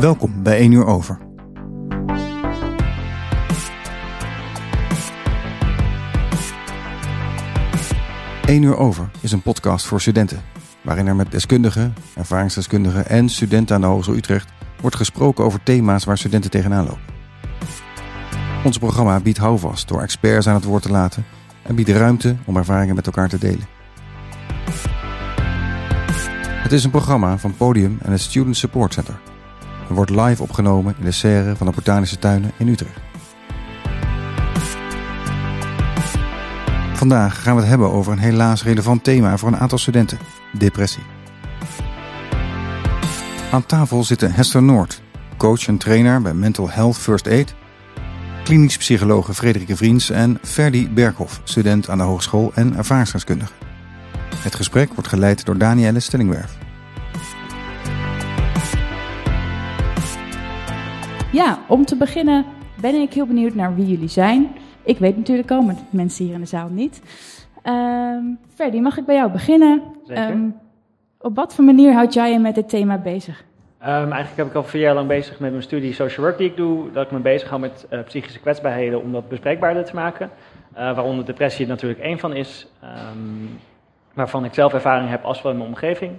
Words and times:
Welkom 0.00 0.42
bij 0.42 0.58
1 0.58 0.72
uur 0.72 0.86
over. 0.86 1.18
Eén 8.46 8.62
uur 8.62 8.76
over 8.76 9.10
is 9.20 9.32
een 9.32 9.42
podcast 9.42 9.86
voor 9.86 10.00
studenten, 10.00 10.42
waarin 10.82 11.06
er 11.06 11.16
met 11.16 11.30
deskundigen, 11.30 11.94
ervaringsdeskundigen 12.14 13.08
en 13.08 13.28
studenten 13.28 13.74
aan 13.74 13.80
de 13.80 13.86
Hogeschool 13.86 14.16
Utrecht 14.16 14.52
wordt 14.80 14.96
gesproken 14.96 15.44
over 15.44 15.62
thema's 15.62 16.04
waar 16.04 16.18
studenten 16.18 16.50
tegenaan 16.50 16.84
lopen. 16.84 17.02
Ons 18.64 18.78
programma 18.78 19.20
biedt 19.20 19.38
houvast 19.38 19.88
door 19.88 20.02
experts 20.02 20.46
aan 20.46 20.54
het 20.54 20.64
woord 20.64 20.82
te 20.82 20.90
laten 20.90 21.24
en 21.62 21.74
biedt 21.74 21.88
ruimte 21.88 22.36
om 22.44 22.56
ervaringen 22.56 22.94
met 22.94 23.06
elkaar 23.06 23.28
te 23.28 23.38
delen. 23.38 23.66
Het 26.62 26.72
is 26.72 26.84
een 26.84 26.90
programma 26.90 27.38
van 27.38 27.56
Podium 27.56 27.98
en 28.02 28.12
het 28.12 28.20
Student 28.20 28.56
Support 28.56 28.92
Center. 28.92 29.27
Het 29.88 29.96
wordt 29.96 30.10
live 30.10 30.42
opgenomen 30.42 30.94
in 30.98 31.04
de 31.04 31.10
serre 31.10 31.56
van 31.56 31.66
de 31.66 31.72
Botanische 31.72 32.18
Tuinen 32.18 32.52
in 32.56 32.68
Utrecht. 32.68 33.00
Vandaag 36.92 37.42
gaan 37.42 37.54
we 37.54 37.60
het 37.60 37.70
hebben 37.70 37.92
over 37.92 38.12
een 38.12 38.18
helaas 38.18 38.62
relevant 38.62 39.04
thema 39.04 39.36
voor 39.36 39.48
een 39.48 39.56
aantal 39.56 39.78
studenten: 39.78 40.18
depressie. 40.52 41.02
Aan 43.52 43.66
tafel 43.66 44.04
zitten 44.04 44.32
Hester 44.32 44.62
Noord, 44.62 45.02
coach 45.36 45.66
en 45.66 45.78
trainer 45.78 46.22
bij 46.22 46.34
Mental 46.34 46.70
Health 46.70 46.96
First 46.96 47.26
Aid, 47.26 47.54
klinisch 48.44 48.76
psychologe 48.76 49.34
Frederike 49.34 49.76
Vriends 49.76 50.10
en 50.10 50.38
Ferdi 50.42 50.90
Berghoff, 50.90 51.40
student 51.44 51.88
aan 51.88 51.98
de 51.98 52.04
hogeschool 52.04 52.52
en 52.54 52.76
ervaringsdeskundige. 52.76 53.52
Het 54.36 54.54
gesprek 54.54 54.92
wordt 54.94 55.08
geleid 55.08 55.44
door 55.44 55.58
Danielle 55.58 56.00
Stellingwerf. 56.00 56.58
Ja, 61.32 61.58
om 61.66 61.84
te 61.84 61.96
beginnen 61.96 62.44
ben 62.80 62.94
ik 62.94 63.12
heel 63.12 63.26
benieuwd 63.26 63.54
naar 63.54 63.74
wie 63.74 63.86
jullie 63.86 64.08
zijn. 64.08 64.48
Ik 64.82 64.98
weet 64.98 65.16
natuurlijk 65.16 65.50
al, 65.50 65.62
maar 65.62 65.74
de 65.74 65.80
mensen 65.90 66.24
hier 66.24 66.34
in 66.34 66.40
de 66.40 66.46
zaal 66.46 66.68
niet. 66.68 67.02
Um, 67.64 68.38
Ferdy, 68.54 68.78
mag 68.78 68.98
ik 68.98 69.04
bij 69.04 69.14
jou 69.14 69.30
beginnen? 69.30 69.82
Zeker. 70.06 70.30
Um, 70.30 70.56
op 71.20 71.36
wat 71.36 71.54
voor 71.54 71.64
manier 71.64 71.92
houd 71.92 72.14
jij 72.14 72.32
je 72.32 72.38
met 72.38 72.54
dit 72.54 72.68
thema 72.68 72.98
bezig? 72.98 73.44
Um, 73.82 73.86
eigenlijk 73.88 74.36
heb 74.36 74.46
ik 74.46 74.54
al 74.54 74.64
vier 74.64 74.80
jaar 74.80 74.94
lang 74.94 75.08
bezig 75.08 75.40
met 75.40 75.50
mijn 75.50 75.62
studie 75.62 75.92
social 75.92 76.26
work 76.26 76.38
die 76.38 76.48
ik 76.48 76.56
doe. 76.56 76.92
Dat 76.92 77.04
ik 77.04 77.10
me 77.12 77.18
bezig 77.18 77.48
hou 77.48 77.60
met 77.60 77.86
uh, 77.90 78.00
psychische 78.00 78.40
kwetsbaarheden 78.40 79.02
om 79.02 79.12
dat 79.12 79.28
bespreekbaarder 79.28 79.84
te 79.84 79.94
maken. 79.94 80.30
Uh, 80.72 80.78
waaronder 80.78 81.24
depressie 81.24 81.66
natuurlijk 81.66 82.00
één 82.00 82.18
van 82.18 82.34
is. 82.34 82.68
waarvan 84.14 84.44
ik 84.44 84.54
zelf 84.54 84.72
ervaring 84.72 85.10
heb 85.10 85.24
als 85.24 85.42
wel 85.42 85.52
in 85.52 85.58
mijn 85.58 85.70
omgeving. 85.70 86.12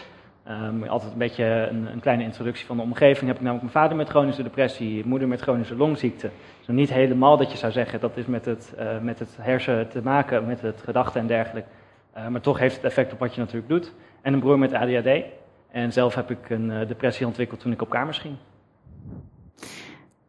Um, 0.50 0.83
altijd 0.83 1.11
een 1.11 1.17
beetje 1.17 1.67
een, 1.72 1.92
een, 1.92 2.00
kleine 2.00 2.23
introductie 2.23 2.66
van 2.66 2.78
de 2.78 2.83
omgeving. 2.83 3.28
Heb 3.28 3.36
ik 3.36 3.42
namelijk 3.42 3.61
mijn 3.61 3.83
vader 3.83 3.97
met 3.97 4.09
chronische 4.09 4.44
depressie, 4.44 5.06
moeder 5.06 5.28
met 5.28 5.41
chronische 5.41 5.75
longziekte. 5.75 6.30
Dus 6.58 6.75
niet 6.75 6.89
helemaal 6.94 7.38
dat 7.38 7.52
je 7.52 7.58
zou 7.58 7.72
zeggen 7.72 8.00
dat 8.00 8.17
is 8.17 8.25
met 8.25 8.45
het, 8.45 8.73
uh, 8.80 9.00
met 9.02 9.19
het 9.19 9.38
hersen 9.41 9.89
te 9.89 10.02
maken, 10.03 10.45
met 10.45 10.61
het 10.61 10.81
gedachten 10.83 11.22
en 11.22 11.28
dergelijke. 11.28 11.69
Uh, 12.17 12.28
maar 12.28 12.41
toch 12.41 12.59
heeft 12.59 12.75
het 12.75 12.83
effect 12.83 13.14
op 13.14 13.19
wat 13.19 13.33
je 13.33 13.39
natuurlijk 13.39 13.69
doet. 13.69 13.94
En 14.22 14.33
een 14.33 14.39
broer 14.39 14.59
met 14.59 14.73
ADHD. 14.73 15.23
En 15.72 15.94
zelf 15.94 16.16
heb 16.16 16.31
ik 16.31 16.50
een 16.50 16.69
uh, 16.69 16.88
depressie 16.88 17.25
ontwikkeld 17.25 17.59
toen 17.59 17.72
ik 17.72 17.81
op 17.81 17.89
kamers 17.89 18.17
ging. 18.17 18.36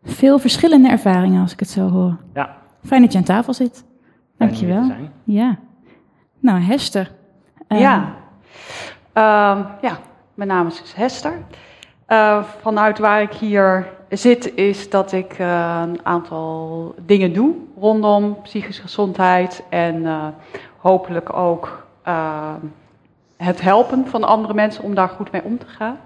Veel 0.03 0.39
verschillende 0.39 0.89
ervaringen 0.89 1.43
als 1.43 1.53
ik 1.53 1.61
het 1.61 1.71
zo 1.71 1.89
hoor. 1.89 2.17
Ja. 2.35 2.57
Fijn 2.85 3.03
dat 3.03 3.13
je 3.13 3.19
aan 3.19 3.25
tafel 3.25 3.55
zit. 3.55 3.85
Dankjewel. 4.37 4.93
Ja. 5.25 5.59
Nou, 6.41 6.61
Hester. 6.61 7.11
ja. 7.69 8.19
Uh, 9.15 9.67
ja, 9.81 9.99
mijn 10.41 10.53
naam 10.53 10.67
is 10.67 10.93
Hester. 10.97 11.33
Uh, 12.09 12.45
vanuit 12.61 12.99
waar 12.99 13.23
ik 13.23 13.33
hier 13.33 13.87
zit 14.09 14.55
is 14.55 14.91
dat 14.91 15.13
ik 15.13 15.39
uh, 15.39 15.81
een 15.83 16.01
aantal 16.03 16.95
dingen 17.07 17.33
doe 17.33 17.55
rondom 17.79 18.43
psychische 18.43 18.83
gezondheid 18.83 19.63
en 19.69 20.03
uh, 20.03 20.27
hopelijk 20.77 21.37
ook 21.37 21.89
het 23.37 23.61
helpen 23.61 24.07
van 24.07 24.25
andere 24.25 24.55
mensen 24.55 24.85
om 24.85 24.95
daar 24.95 25.09
goed 25.09 25.31
mee 25.31 25.43
om 25.45 25.59
te 25.59 25.67
gaan. 25.67 25.99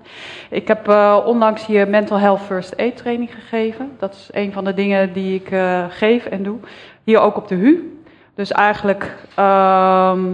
Ik 0.50 0.68
heb 0.68 0.88
onlangs 1.26 1.66
hier 1.66 1.88
Mental 1.88 2.18
Health 2.18 2.40
First 2.40 2.76
Aid 2.76 2.96
training 2.96 3.34
gegeven. 3.34 3.96
Dat 3.98 4.14
is 4.14 4.28
een 4.32 4.52
van 4.52 4.64
de 4.64 4.74
dingen 4.74 5.12
die 5.12 5.34
ik 5.34 5.48
geef 5.88 6.26
en 6.26 6.42
doe. 6.42 6.58
Hier 7.04 7.20
ook 7.20 7.36
op 7.36 7.48
de 7.48 7.54
HU. 7.54 8.02
Dus 8.34 8.52
eigenlijk 8.52 9.16
ehm, 9.34 10.28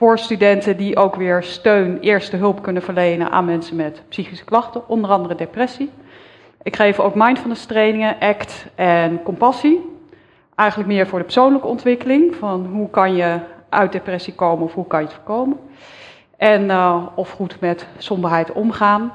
voor 0.00 0.18
studenten 0.18 0.76
die 0.76 0.96
ook 0.96 1.14
weer 1.14 1.42
steun, 1.42 1.98
eerste 1.98 2.36
hulp 2.36 2.62
kunnen 2.62 2.82
verlenen 2.82 3.30
aan 3.30 3.44
mensen 3.44 3.76
met 3.76 4.02
psychische 4.08 4.44
klachten, 4.44 4.88
onder 4.88 5.10
andere 5.10 5.34
depressie. 5.34 5.90
Ik 6.62 6.76
geef 6.76 7.00
ook 7.00 7.14
mindfulness 7.14 7.66
trainingen, 7.66 8.16
ACT 8.20 8.66
en 8.74 9.22
compassie. 9.22 9.98
Eigenlijk 10.54 10.90
meer 10.90 11.06
voor 11.06 11.18
de 11.18 11.24
persoonlijke 11.24 11.66
ontwikkeling, 11.66 12.34
van 12.34 12.66
hoe 12.66 12.90
kan 12.90 13.14
je 13.14 13.38
uit 13.68 13.92
depressie 13.92 14.34
komen 14.34 14.64
of 14.64 14.74
hoe 14.74 14.86
kan 14.86 15.00
je 15.00 15.06
het 15.06 15.14
voorkomen. 15.14 15.58
En 16.36 16.64
uh, 16.64 17.06
of 17.14 17.30
goed 17.30 17.60
met 17.60 17.86
somberheid 17.98 18.52
omgaan. 18.52 19.12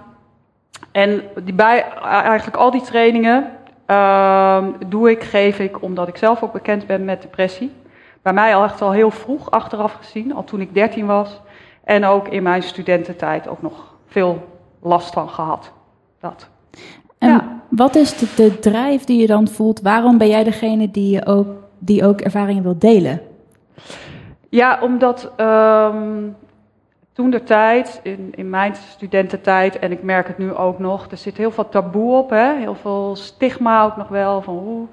En 0.92 1.22
die 1.44 1.54
bij, 1.54 1.86
eigenlijk 2.04 2.58
al 2.58 2.72
die 2.72 2.82
trainingen 2.82 3.52
uh, 3.88 4.64
doe 4.88 5.12
ik, 5.12 5.24
geef 5.24 5.60
ik, 5.60 5.82
omdat 5.82 6.08
ik 6.08 6.18
zelf 6.18 6.44
ook 6.44 6.54
bekend 6.54 6.88
ben 6.88 7.06
met 7.06 7.22
depressie 7.22 7.72
bij 8.26 8.34
mij 8.34 8.56
al 8.56 8.64
echt 8.64 8.82
al 8.82 8.92
heel 8.92 9.12
vroeg 9.12 9.52
achteraf 9.52 9.94
gezien, 9.94 10.34
al 10.34 10.44
toen 10.44 10.62
ik 10.62 10.74
13 10.74 11.06
was. 11.06 11.42
En 11.84 12.06
ook 12.06 12.28
in 12.28 12.44
mijn 12.44 12.64
studententijd 12.64 13.48
ook 13.48 13.62
nog 13.62 13.96
veel 14.08 14.48
last 14.82 15.14
van 15.14 15.30
gehad. 15.30 15.72
Dat. 16.20 16.50
En 17.18 17.30
ja. 17.30 17.60
wat 17.70 17.96
is 17.96 18.18
de, 18.18 18.34
de 18.36 18.60
drijf 18.60 19.04
die 19.04 19.22
je 19.22 19.28
dan 19.28 19.48
voelt? 19.48 19.82
Waarom 19.82 20.18
ben 20.18 20.28
jij 20.28 20.44
degene 20.44 20.92
die, 20.92 21.12
je 21.12 21.26
ook, 21.26 21.48
die 21.80 22.06
ook 22.06 22.22
ervaringen 22.22 22.64
wil 22.64 22.78
delen? 22.78 23.22
Ja, 24.50 24.80
omdat 24.82 25.32
um, 25.38 26.36
toen 27.14 27.30
de 27.30 27.44
tijd, 27.44 28.00
in, 28.04 28.32
in 28.36 28.50
mijn 28.50 28.76
studententijd, 28.76 29.80
en 29.80 29.92
ik 29.92 30.04
merk 30.04 30.28
het 30.28 30.38
nu 30.38 30.54
ook 30.54 30.80
nog, 30.80 31.12
er 31.12 31.18
zit 31.18 31.38
heel 31.38 31.52
veel 31.52 31.70
taboe 31.70 32.18
op, 32.18 32.30
hè? 32.30 32.56
heel 32.56 32.76
veel 32.76 33.16
stigma 33.16 33.84
ook 33.84 33.98
nog 33.98 34.08
wel. 34.08 34.42
Van, 34.42 34.58
hoe, 34.58 34.88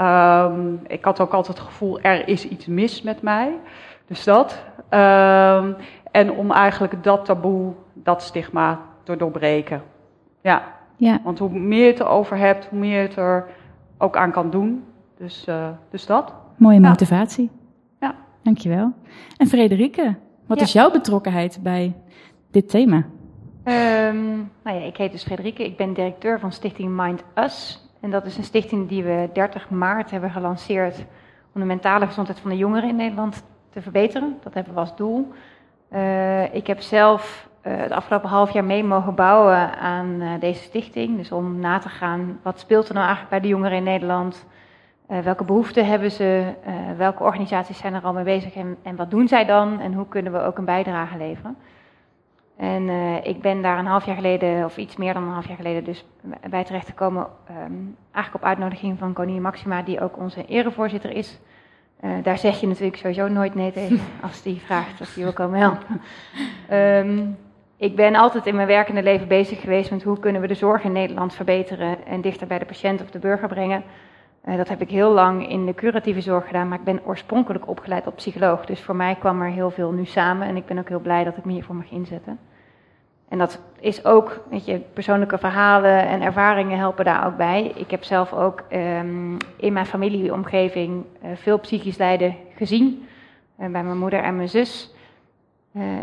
Um, 0.00 0.80
ik 0.86 1.04
had 1.04 1.20
ook 1.20 1.32
altijd 1.32 1.58
het 1.58 1.66
gevoel, 1.66 2.00
er 2.00 2.28
is 2.28 2.48
iets 2.48 2.66
mis 2.66 3.02
met 3.02 3.22
mij. 3.22 3.58
Dus 4.06 4.24
dat. 4.24 4.64
Um, 4.90 5.76
en 6.10 6.32
om 6.32 6.50
eigenlijk 6.50 7.02
dat 7.02 7.24
taboe, 7.24 7.72
dat 7.92 8.22
stigma 8.22 8.80
te 9.02 9.16
doorbreken. 9.16 9.82
Ja. 10.40 10.62
ja. 10.96 11.20
Want 11.24 11.38
hoe 11.38 11.50
meer 11.50 11.84
je 11.84 11.90
het 11.90 12.00
erover 12.00 12.36
hebt, 12.36 12.66
hoe 12.66 12.78
meer 12.78 13.00
je 13.00 13.08
het 13.08 13.16
er 13.16 13.46
ook 13.98 14.16
aan 14.16 14.30
kan 14.30 14.50
doen. 14.50 14.84
Dus, 15.18 15.44
uh, 15.48 15.68
dus 15.90 16.06
dat. 16.06 16.32
Mooie 16.56 16.80
motivatie. 16.80 17.50
Ja. 18.00 18.14
Dankjewel. 18.42 18.92
En 19.36 19.46
Frederike, 19.46 20.14
wat 20.46 20.58
ja. 20.58 20.64
is 20.64 20.72
jouw 20.72 20.90
betrokkenheid 20.90 21.58
bij 21.62 21.94
dit 22.50 22.68
thema? 22.68 22.96
Um, 23.64 24.50
nou 24.62 24.78
ja, 24.78 24.86
ik 24.86 24.96
heet 24.96 25.12
dus 25.12 25.24
Frederike. 25.24 25.64
Ik 25.64 25.76
ben 25.76 25.92
directeur 25.92 26.40
van 26.40 26.52
Stichting 26.52 26.96
Mind 26.96 27.24
Us. 27.34 27.85
En 28.06 28.12
dat 28.12 28.24
is 28.24 28.36
een 28.36 28.44
stichting 28.44 28.88
die 28.88 29.04
we 29.04 29.28
30 29.32 29.70
maart 29.70 30.10
hebben 30.10 30.30
gelanceerd 30.30 31.04
om 31.54 31.60
de 31.60 31.66
mentale 31.66 32.06
gezondheid 32.06 32.40
van 32.40 32.50
de 32.50 32.56
jongeren 32.56 32.88
in 32.88 32.96
Nederland 32.96 33.44
te 33.70 33.82
verbeteren. 33.82 34.38
Dat 34.42 34.54
hebben 34.54 34.74
we 34.74 34.80
als 34.80 34.96
doel. 34.96 35.32
Uh, 35.92 36.54
ik 36.54 36.66
heb 36.66 36.80
zelf 36.80 37.48
uh, 37.62 37.76
het 37.76 37.90
afgelopen 37.90 38.28
half 38.28 38.50
jaar 38.50 38.64
mee 38.64 38.84
mogen 38.84 39.14
bouwen 39.14 39.78
aan 39.78 40.06
uh, 40.20 40.30
deze 40.40 40.62
stichting. 40.62 41.16
Dus 41.16 41.32
om 41.32 41.58
na 41.58 41.78
te 41.78 41.88
gaan, 41.88 42.38
wat 42.42 42.60
speelt 42.60 42.88
er 42.88 42.94
nou 42.94 43.06
eigenlijk 43.06 43.30
bij 43.30 43.40
de 43.40 43.54
jongeren 43.56 43.76
in 43.76 43.84
Nederland? 43.84 44.46
welke 45.06 45.44
behoeften 45.44 45.86
hebben 45.86 46.10
ze? 46.10 46.52
welke 46.96 47.22
organisaties 47.22 47.78
zijn 47.78 47.94
er 47.94 48.02
al 48.02 48.12
mee 48.12 48.24
bezig 48.24 48.54
en 48.82 48.96
wat 48.96 49.10
doen 49.10 49.28
zij 49.28 49.44
dan? 49.44 49.80
En 49.80 49.92
hoe 49.92 50.08
kunnen 50.08 50.32
we 50.32 50.40
ook 50.40 50.58
een 50.58 50.64
bijdrage 50.64 51.16
leveren? 51.16 51.56
En 52.56 52.88
uh, 52.88 53.24
ik 53.24 53.40
ben 53.40 53.62
daar 53.62 53.78
een 53.78 53.86
half 53.86 54.06
jaar 54.06 54.14
geleden, 54.14 54.64
of 54.64 54.76
iets 54.76 54.96
meer 54.96 55.14
dan 55.14 55.22
een 55.22 55.32
half 55.32 55.46
jaar 55.46 55.56
geleden, 55.56 55.84
dus 55.84 56.04
bij 56.50 56.64
terecht 56.64 56.86
gekomen. 56.86 57.26
Um, 57.50 57.96
eigenlijk 58.12 58.44
op 58.44 58.50
uitnodiging 58.50 58.98
van 58.98 59.12
koningin 59.12 59.42
Maxima, 59.42 59.82
die 59.82 60.00
ook 60.00 60.18
onze 60.18 60.46
erevoorzitter 60.46 61.10
is. 61.10 61.40
Uh, 62.00 62.10
daar 62.22 62.38
zeg 62.38 62.60
je 62.60 62.66
natuurlijk 62.66 62.96
sowieso 62.96 63.28
nooit 63.28 63.54
nee 63.54 63.72
tegen 63.72 64.00
als 64.22 64.42
die 64.42 64.60
vraagt 64.60 65.00
of 65.00 65.14
die 65.14 65.24
wil 65.24 65.32
komen 65.32 65.60
helpen. 65.60 66.00
Um, 66.72 67.36
ik 67.76 67.96
ben 67.96 68.14
altijd 68.14 68.46
in 68.46 68.54
mijn 68.54 68.66
werkende 68.66 69.02
leven 69.02 69.28
bezig 69.28 69.60
geweest 69.60 69.90
met 69.90 70.02
hoe 70.02 70.18
kunnen 70.18 70.40
we 70.40 70.46
de 70.46 70.54
zorg 70.54 70.84
in 70.84 70.92
Nederland 70.92 71.34
verbeteren 71.34 72.06
en 72.06 72.20
dichter 72.20 72.46
bij 72.46 72.58
de 72.58 72.64
patiënt 72.64 73.02
of 73.02 73.10
de 73.10 73.18
burger 73.18 73.48
brengen. 73.48 73.82
Uh, 74.46 74.56
dat 74.56 74.68
heb 74.68 74.80
ik 74.80 74.90
heel 74.90 75.10
lang 75.10 75.48
in 75.48 75.66
de 75.66 75.74
curatieve 75.74 76.20
zorg 76.20 76.46
gedaan, 76.46 76.68
maar 76.68 76.78
ik 76.78 76.84
ben 76.84 77.00
oorspronkelijk 77.04 77.68
opgeleid 77.68 78.04
tot 78.04 78.14
psycholoog. 78.14 78.64
Dus 78.64 78.80
voor 78.80 78.96
mij 78.96 79.14
kwam 79.14 79.42
er 79.42 79.50
heel 79.50 79.70
veel 79.70 79.92
nu 79.92 80.04
samen 80.04 80.48
en 80.48 80.56
ik 80.56 80.66
ben 80.66 80.78
ook 80.78 80.88
heel 80.88 81.00
blij 81.00 81.24
dat 81.24 81.36
ik 81.36 81.44
me 81.44 81.52
hiervoor 81.52 81.74
mag 81.74 81.90
inzetten. 81.90 82.38
En 83.28 83.38
dat 83.38 83.60
is 83.80 84.04
ook, 84.04 84.40
weet 84.50 84.64
je, 84.64 84.78
persoonlijke 84.78 85.38
verhalen 85.38 86.06
en 86.06 86.22
ervaringen 86.22 86.78
helpen 86.78 87.04
daar 87.04 87.26
ook 87.26 87.36
bij. 87.36 87.72
Ik 87.74 87.90
heb 87.90 88.04
zelf 88.04 88.32
ook 88.32 88.64
um, 88.72 89.36
in 89.56 89.72
mijn 89.72 89.86
familieomgeving 89.86 91.04
uh, 91.24 91.30
veel 91.34 91.58
psychisch 91.58 91.96
lijden 91.96 92.36
gezien. 92.54 93.06
Uh, 93.60 93.68
bij 93.68 93.82
mijn 93.82 93.98
moeder 93.98 94.22
en 94.22 94.36
mijn 94.36 94.48
zus. 94.48 94.94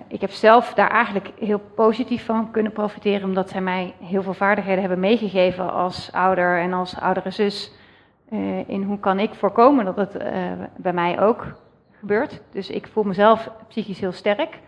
Ik 0.07 0.21
heb 0.21 0.29
zelf 0.29 0.73
daar 0.73 0.89
eigenlijk 0.89 1.31
heel 1.39 1.61
positief 1.75 2.25
van 2.25 2.51
kunnen 2.51 2.71
profiteren, 2.71 3.27
omdat 3.27 3.49
zij 3.49 3.61
mij 3.61 3.93
heel 4.03 4.23
veel 4.23 4.33
vaardigheden 4.33 4.79
hebben 4.79 4.99
meegegeven 4.99 5.73
als 5.73 6.11
ouder 6.11 6.59
en 6.59 6.73
als 6.73 6.99
oudere 6.99 7.31
zus. 7.31 7.71
Uh, 8.29 8.69
in 8.69 8.83
hoe 8.83 8.99
kan 8.99 9.19
ik 9.19 9.33
voorkomen 9.33 9.85
dat 9.85 9.95
het 9.95 10.15
uh, 10.15 10.21
bij 10.77 10.93
mij 10.93 11.19
ook 11.19 11.45
gebeurt. 11.91 12.41
Dus 12.51 12.69
ik 12.69 12.87
voel 12.87 13.03
mezelf 13.03 13.49
psychisch 13.67 13.99
heel 13.99 14.11
sterk. 14.11 14.59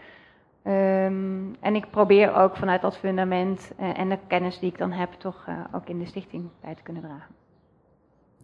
Um, 0.68 1.56
en 1.60 1.76
ik 1.76 1.90
probeer 1.90 2.34
ook 2.34 2.56
vanuit 2.56 2.82
dat 2.82 2.98
fundament 2.98 3.72
en 3.96 4.10
de 4.10 4.18
kennis 4.28 4.60
die 4.60 4.70
ik 4.70 4.78
dan 4.78 4.92
heb, 4.92 5.12
toch 5.18 5.48
ook 5.72 5.90
in 5.90 6.00
de 6.00 6.06
stichting 6.06 6.44
bij 6.62 6.76
te 6.76 6.82
kunnen 6.84 7.02
dragen. 7.02 7.36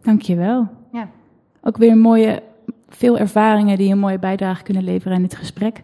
Dankjewel. 0.02 0.68
Ja. 0.92 1.08
Ook 1.62 1.76
weer 1.76 1.96
mooie, 1.96 2.42
veel 2.88 3.18
ervaringen 3.18 3.78
die 3.78 3.92
een 3.92 3.98
mooie 3.98 4.18
bijdrage 4.18 4.62
kunnen 4.62 4.84
leveren 4.84 5.16
aan 5.16 5.22
dit 5.22 5.36
gesprek. 5.36 5.80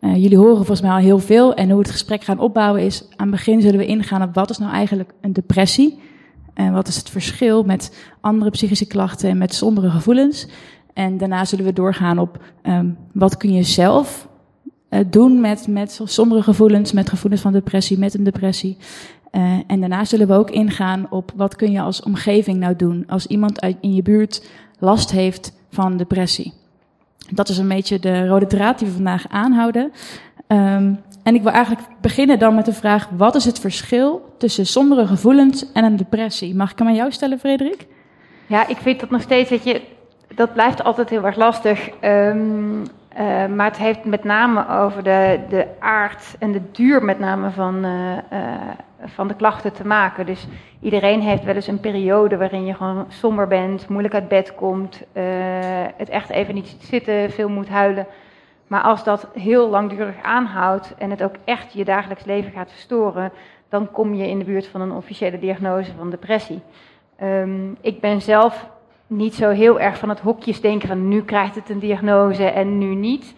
Uh, 0.00 0.16
jullie 0.16 0.38
horen 0.38 0.56
volgens 0.56 0.80
mij 0.80 0.90
al 0.90 0.96
heel 0.96 1.18
veel 1.18 1.54
en 1.54 1.66
hoe 1.66 1.76
we 1.76 1.82
het 1.82 1.90
gesprek 1.90 2.22
gaan 2.22 2.38
opbouwen 2.38 2.82
is, 2.82 3.08
aan 3.16 3.26
het 3.26 3.30
begin 3.30 3.60
zullen 3.60 3.78
we 3.78 3.86
ingaan 3.86 4.22
op 4.22 4.34
wat 4.34 4.50
is 4.50 4.58
nou 4.58 4.72
eigenlijk 4.72 5.12
een 5.20 5.32
depressie 5.32 5.98
en 6.54 6.72
wat 6.72 6.88
is 6.88 6.96
het 6.96 7.10
verschil 7.10 7.62
met 7.62 7.96
andere 8.20 8.50
psychische 8.50 8.86
klachten 8.86 9.28
en 9.28 9.38
met 9.38 9.54
sombere 9.54 9.90
gevoelens. 9.90 10.46
En 10.92 11.18
daarna 11.18 11.44
zullen 11.44 11.64
we 11.64 11.72
doorgaan 11.72 12.18
op 12.18 12.42
um, 12.62 12.96
wat 13.12 13.36
kun 13.36 13.52
je 13.52 13.62
zelf 13.62 14.28
uh, 14.90 15.00
doen 15.06 15.40
met, 15.40 15.66
met 15.68 16.00
sombere 16.04 16.42
gevoelens, 16.42 16.92
met 16.92 17.08
gevoelens 17.08 17.42
van 17.42 17.52
depressie, 17.52 17.98
met 17.98 18.14
een 18.14 18.24
depressie. 18.24 18.76
Uh, 19.32 19.58
en 19.66 19.80
daarna 19.80 20.04
zullen 20.04 20.26
we 20.26 20.34
ook 20.34 20.50
ingaan 20.50 21.06
op 21.10 21.32
wat 21.36 21.56
kun 21.56 21.70
je 21.70 21.80
als 21.80 22.02
omgeving 22.02 22.58
nou 22.58 22.76
doen 22.76 23.04
als 23.08 23.26
iemand 23.26 23.60
uit, 23.60 23.76
in 23.80 23.94
je 23.94 24.02
buurt 24.02 24.48
last 24.78 25.10
heeft 25.10 25.52
van 25.70 25.96
depressie. 25.96 26.52
Dat 27.30 27.48
is 27.48 27.58
een 27.58 27.68
beetje 27.68 27.98
de 27.98 28.26
rode 28.26 28.46
draad 28.46 28.78
die 28.78 28.88
we 28.88 28.94
vandaag 28.94 29.28
aanhouden. 29.28 29.92
Um, 30.54 31.02
en 31.22 31.34
ik 31.34 31.42
wil 31.42 31.52
eigenlijk 31.52 31.86
beginnen 32.00 32.38
dan 32.38 32.54
met 32.54 32.64
de 32.64 32.72
vraag: 32.72 33.08
wat 33.16 33.34
is 33.34 33.44
het 33.44 33.58
verschil 33.58 34.34
tussen 34.38 34.66
sombere 34.66 35.06
gevoelens 35.06 35.72
en 35.72 35.84
een 35.84 35.96
depressie? 35.96 36.54
Mag 36.54 36.72
ik 36.72 36.78
hem 36.78 36.88
aan 36.88 36.94
jou 36.94 37.10
stellen, 37.10 37.38
Frederik? 37.38 37.86
Ja, 38.46 38.68
ik 38.68 38.76
vind 38.76 39.00
dat 39.00 39.10
nog 39.10 39.22
steeds 39.22 39.50
dat 39.50 39.64
je. 39.64 39.82
Dat 40.34 40.52
blijft 40.52 40.84
altijd 40.84 41.10
heel 41.10 41.24
erg 41.24 41.36
lastig. 41.36 41.90
Um, 42.04 42.82
uh, 43.18 43.46
maar 43.46 43.66
het 43.66 43.76
heeft 43.76 44.04
met 44.04 44.24
name 44.24 44.68
over 44.68 45.02
de, 45.02 45.40
de 45.48 45.66
aard 45.78 46.36
en 46.38 46.52
de 46.52 46.60
duur 46.72 47.04
met 47.04 47.18
name 47.18 47.50
van, 47.50 47.84
uh, 47.84 47.90
uh, 47.92 48.18
van 49.04 49.28
de 49.28 49.34
klachten 49.34 49.72
te 49.72 49.86
maken. 49.86 50.26
Dus 50.26 50.46
iedereen 50.80 51.20
heeft 51.20 51.44
wel 51.44 51.54
eens 51.54 51.66
een 51.66 51.80
periode 51.80 52.36
waarin 52.36 52.64
je 52.64 52.74
gewoon 52.74 53.04
somber 53.08 53.46
bent, 53.46 53.88
moeilijk 53.88 54.14
uit 54.14 54.28
bed 54.28 54.54
komt, 54.54 55.02
het 55.96 56.08
echt 56.08 56.30
even 56.30 56.54
niet 56.54 56.76
zitten, 56.78 57.30
veel 57.30 57.48
moet 57.48 57.68
huilen. 57.68 58.06
Maar 58.66 58.82
als 58.82 59.04
dat 59.04 59.28
heel 59.34 59.68
langdurig 59.68 60.22
aanhoudt 60.22 60.94
en 60.98 61.10
het 61.10 61.22
ook 61.22 61.34
echt 61.44 61.72
je 61.72 61.84
dagelijks 61.84 62.24
leven 62.24 62.52
gaat 62.52 62.70
verstoren, 62.70 63.32
dan 63.68 63.90
kom 63.90 64.14
je 64.14 64.28
in 64.28 64.38
de 64.38 64.44
buurt 64.44 64.66
van 64.66 64.80
een 64.80 64.92
officiële 64.92 65.38
diagnose 65.38 65.92
van 65.98 66.10
depressie. 66.10 66.62
Um, 67.22 67.76
ik 67.80 68.00
ben 68.00 68.22
zelf 68.22 68.68
niet 69.06 69.34
zo 69.34 69.50
heel 69.50 69.80
erg 69.80 69.98
van 69.98 70.08
het 70.08 70.20
hokjes 70.20 70.60
denken 70.60 70.88
van 70.88 71.08
nu 71.08 71.22
krijgt 71.22 71.54
het 71.54 71.68
een 71.70 71.78
diagnose 71.78 72.44
en 72.44 72.78
nu 72.78 72.94
niet. 72.94 73.34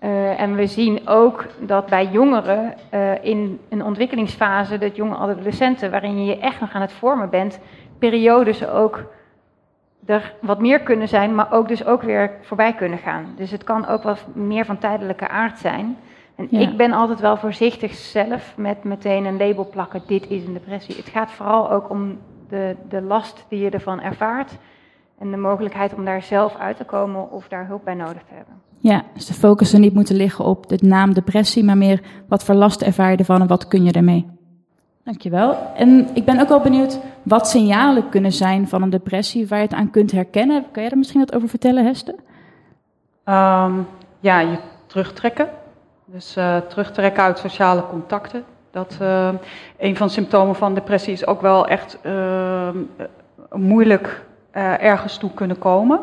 Uh, 0.00 0.40
en 0.40 0.54
we 0.54 0.66
zien 0.66 1.08
ook 1.08 1.46
dat 1.60 1.86
bij 1.86 2.06
jongeren 2.06 2.74
uh, 2.94 3.24
in 3.24 3.58
een 3.68 3.84
ontwikkelingsfase, 3.84 4.78
dat 4.78 4.96
jonge 4.96 5.14
adolescenten, 5.14 5.90
waarin 5.90 6.18
je 6.18 6.24
je 6.24 6.38
echt 6.38 6.60
nog 6.60 6.72
aan 6.72 6.80
het 6.80 6.92
vormen 6.92 7.30
bent, 7.30 7.60
periodes 7.98 8.66
ook 8.66 9.04
er 10.06 10.34
wat 10.40 10.60
meer 10.60 10.80
kunnen 10.80 11.08
zijn, 11.08 11.34
maar 11.34 11.52
ook 11.52 11.68
dus 11.68 11.84
ook 11.84 12.02
weer 12.02 12.30
voorbij 12.42 12.74
kunnen 12.74 12.98
gaan. 12.98 13.26
Dus 13.36 13.50
het 13.50 13.64
kan 13.64 13.86
ook 13.86 14.02
wat 14.02 14.26
meer 14.34 14.64
van 14.64 14.78
tijdelijke 14.78 15.28
aard 15.28 15.58
zijn. 15.58 15.96
En 16.34 16.46
ja. 16.50 16.58
ik 16.60 16.76
ben 16.76 16.92
altijd 16.92 17.20
wel 17.20 17.36
voorzichtig 17.36 17.94
zelf 17.94 18.54
met 18.56 18.84
meteen 18.84 19.24
een 19.24 19.36
label 19.36 19.68
plakken, 19.70 20.02
dit 20.06 20.28
is 20.28 20.44
een 20.44 20.52
depressie. 20.52 20.96
Het 20.96 21.08
gaat 21.08 21.30
vooral 21.30 21.70
ook 21.70 21.90
om 21.90 22.18
de, 22.48 22.76
de 22.88 23.02
last 23.02 23.44
die 23.48 23.60
je 23.60 23.70
ervan 23.70 24.00
ervaart 24.00 24.58
en 25.18 25.30
de 25.30 25.36
mogelijkheid 25.36 25.94
om 25.94 26.04
daar 26.04 26.22
zelf 26.22 26.56
uit 26.56 26.76
te 26.76 26.84
komen 26.84 27.30
of 27.30 27.48
daar 27.48 27.66
hulp 27.66 27.84
bij 27.84 27.94
nodig 27.94 28.22
te 28.28 28.34
hebben. 28.34 28.54
Ja, 28.78 29.04
dus 29.14 29.26
de 29.26 29.34
focus 29.34 29.70
zou 29.70 29.82
niet 29.82 29.94
moeten 29.94 30.16
liggen 30.16 30.44
op 30.44 30.68
de 30.68 30.78
naam 30.80 31.14
depressie, 31.14 31.64
maar 31.64 31.76
meer 31.76 32.02
wat 32.28 32.44
voor 32.44 32.54
last 32.54 32.82
ervaar 32.82 33.10
je 33.10 33.16
ervan 33.16 33.40
en 33.40 33.46
wat 33.46 33.68
kun 33.68 33.84
je 33.84 33.92
ermee. 33.92 34.26
Dankjewel. 35.04 35.56
En 35.76 36.08
ik 36.14 36.24
ben 36.24 36.40
ook 36.40 36.48
wel 36.48 36.60
benieuwd 36.60 36.98
wat 37.22 37.48
signalen 37.48 38.08
kunnen 38.08 38.32
zijn 38.32 38.68
van 38.68 38.82
een 38.82 38.90
depressie, 38.90 39.48
waar 39.48 39.58
je 39.58 39.64
het 39.64 39.74
aan 39.74 39.90
kunt 39.90 40.12
herkennen. 40.12 40.64
Kan 40.72 40.82
jij 40.82 40.90
er 40.90 40.98
misschien 40.98 41.20
wat 41.20 41.34
over 41.34 41.48
vertellen, 41.48 41.84
Hester? 41.84 42.14
Um, 43.24 43.86
ja, 44.20 44.40
je 44.40 44.56
terugtrekken. 44.86 45.48
Dus 46.04 46.36
uh, 46.36 46.56
terugtrekken 46.56 47.22
uit 47.22 47.38
sociale 47.38 47.86
contacten. 47.90 48.44
Dat 48.70 48.98
uh, 49.02 49.28
een 49.78 49.96
van 49.96 50.06
de 50.06 50.12
symptomen 50.12 50.54
van 50.54 50.74
depressie 50.74 51.12
is 51.12 51.26
ook 51.26 51.40
wel 51.40 51.66
echt 51.66 51.98
uh, 52.02 52.68
moeilijk 53.50 54.24
uh, 54.52 54.82
ergens 54.82 55.16
toe 55.16 55.30
kunnen 55.34 55.58
komen. 55.58 56.00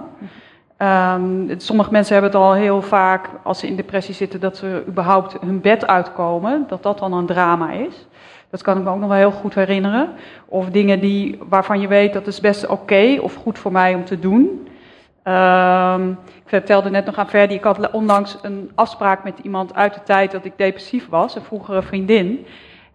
Um, 0.77 1.53
sommige 1.57 1.91
mensen 1.91 2.13
hebben 2.13 2.31
het 2.31 2.41
al 2.41 2.53
heel 2.53 2.81
vaak, 2.81 3.29
als 3.43 3.59
ze 3.59 3.67
in 3.67 3.75
depressie 3.75 4.13
zitten, 4.13 4.39
dat 4.39 4.57
ze 4.57 4.83
überhaupt 4.87 5.37
hun 5.41 5.61
bed 5.61 5.87
uitkomen. 5.87 6.65
Dat 6.67 6.83
dat 6.83 6.99
dan 6.99 7.13
een 7.13 7.25
drama 7.25 7.71
is. 7.71 8.07
Dat 8.49 8.61
kan 8.61 8.77
ik 8.77 8.83
me 8.83 8.89
ook 8.89 8.99
nog 8.99 9.09
wel 9.09 9.17
heel 9.17 9.31
goed 9.31 9.55
herinneren. 9.55 10.09
Of 10.45 10.69
dingen 10.69 10.99
die, 10.99 11.39
waarvan 11.49 11.81
je 11.81 11.87
weet 11.87 12.13
dat 12.13 12.27
is 12.27 12.39
best 12.39 12.67
oké 12.67 13.17
of 13.21 13.35
goed 13.35 13.59
voor 13.59 13.71
mij 13.71 13.95
om 13.95 14.05
te 14.05 14.19
doen. 14.19 14.67
Um, 15.23 16.11
ik 16.35 16.45
vertelde 16.45 16.89
net 16.89 17.05
nog 17.05 17.17
aan 17.17 17.29
Ferdi, 17.29 17.55
ik 17.55 17.63
had 17.63 17.91
onlangs 17.91 18.37
een 18.41 18.71
afspraak 18.75 19.23
met 19.23 19.39
iemand 19.39 19.75
uit 19.75 19.93
de 19.93 20.03
tijd 20.03 20.31
dat 20.31 20.45
ik 20.45 20.57
depressief 20.57 21.09
was, 21.09 21.35
een 21.35 21.41
vroegere 21.41 21.81
vriendin. 21.81 22.45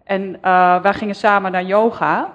En 0.05 0.23
uh, 0.23 0.81
wij 0.81 0.95
gingen 0.95 1.15
samen 1.15 1.53
naar 1.53 1.65
yoga. 1.65 2.33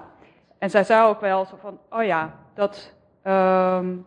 En 0.59 0.69
zij 0.69 0.83
zei 0.83 1.07
ook 1.07 1.21
wel 1.21 1.45
zo 1.45 1.57
van, 1.61 1.77
oh 1.89 2.03
ja, 2.03 2.33
dat, 2.55 2.93
um, 3.23 4.05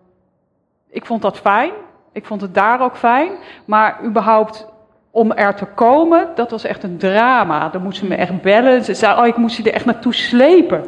ik 0.91 1.06
vond 1.06 1.23
dat 1.23 1.38
fijn. 1.38 1.73
Ik 2.12 2.26
vond 2.26 2.41
het 2.41 2.55
daar 2.55 2.81
ook 2.81 2.97
fijn. 2.97 3.32
Maar 3.64 3.99
überhaupt 4.05 4.72
om 5.14 5.32
er 5.32 5.55
te 5.55 5.64
komen, 5.64 6.29
dat 6.35 6.50
was 6.50 6.64
echt 6.64 6.82
een 6.82 6.97
drama. 6.97 7.69
Dan 7.69 7.82
moest 7.82 7.99
ze 7.99 8.06
me 8.06 8.14
echt 8.14 8.43
bellen. 8.43 8.85
Ze 8.85 8.94
zei, 8.94 9.20
oh, 9.20 9.26
ik 9.26 9.37
moest 9.37 9.56
je 9.56 9.62
er 9.62 9.75
echt 9.75 9.85
naartoe 9.85 10.14
slepen. 10.14 10.85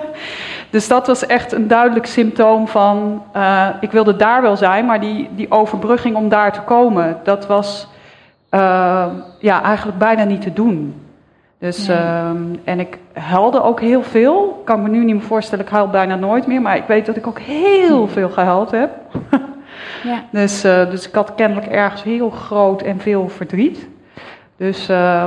dus 0.70 0.88
dat 0.88 1.06
was 1.06 1.26
echt 1.26 1.52
een 1.52 1.68
duidelijk 1.68 2.06
symptoom 2.06 2.68
van, 2.68 3.22
uh, 3.36 3.68
ik 3.80 3.90
wilde 3.90 4.16
daar 4.16 4.42
wel 4.42 4.56
zijn, 4.56 4.86
maar 4.86 5.00
die, 5.00 5.28
die 5.34 5.50
overbrugging 5.50 6.16
om 6.16 6.28
daar 6.28 6.52
te 6.52 6.60
komen, 6.60 7.20
dat 7.24 7.46
was 7.46 7.88
uh, 8.50 9.06
ja, 9.38 9.62
eigenlijk 9.62 9.98
bijna 9.98 10.24
niet 10.24 10.42
te 10.42 10.52
doen. 10.52 10.94
Dus, 11.58 11.88
um, 11.88 12.60
en 12.64 12.80
ik 12.80 12.98
huilde 13.12 13.62
ook 13.62 13.80
heel 13.80 14.02
veel. 14.02 14.56
Ik 14.60 14.64
kan 14.64 14.82
me 14.82 14.88
nu 14.88 15.04
niet 15.04 15.14
meer 15.14 15.24
voorstellen, 15.24 15.64
ik 15.64 15.70
huil 15.70 15.88
bijna 15.88 16.14
nooit 16.14 16.46
meer, 16.46 16.62
maar 16.62 16.76
ik 16.76 16.86
weet 16.86 17.06
dat 17.06 17.16
ik 17.16 17.26
ook 17.26 17.38
heel 17.38 18.08
veel 18.08 18.28
gehuild 18.28 18.70
heb. 18.70 18.90
Ja. 20.02 20.24
Dus, 20.30 20.64
uh, 20.64 20.90
dus 20.90 21.08
ik 21.08 21.14
had 21.14 21.34
kennelijk 21.34 21.66
ergens 21.66 22.02
heel 22.02 22.30
groot 22.30 22.82
en 22.82 23.00
veel 23.00 23.28
verdriet. 23.28 23.88
Dus, 24.56 24.90
uh, 24.90 25.24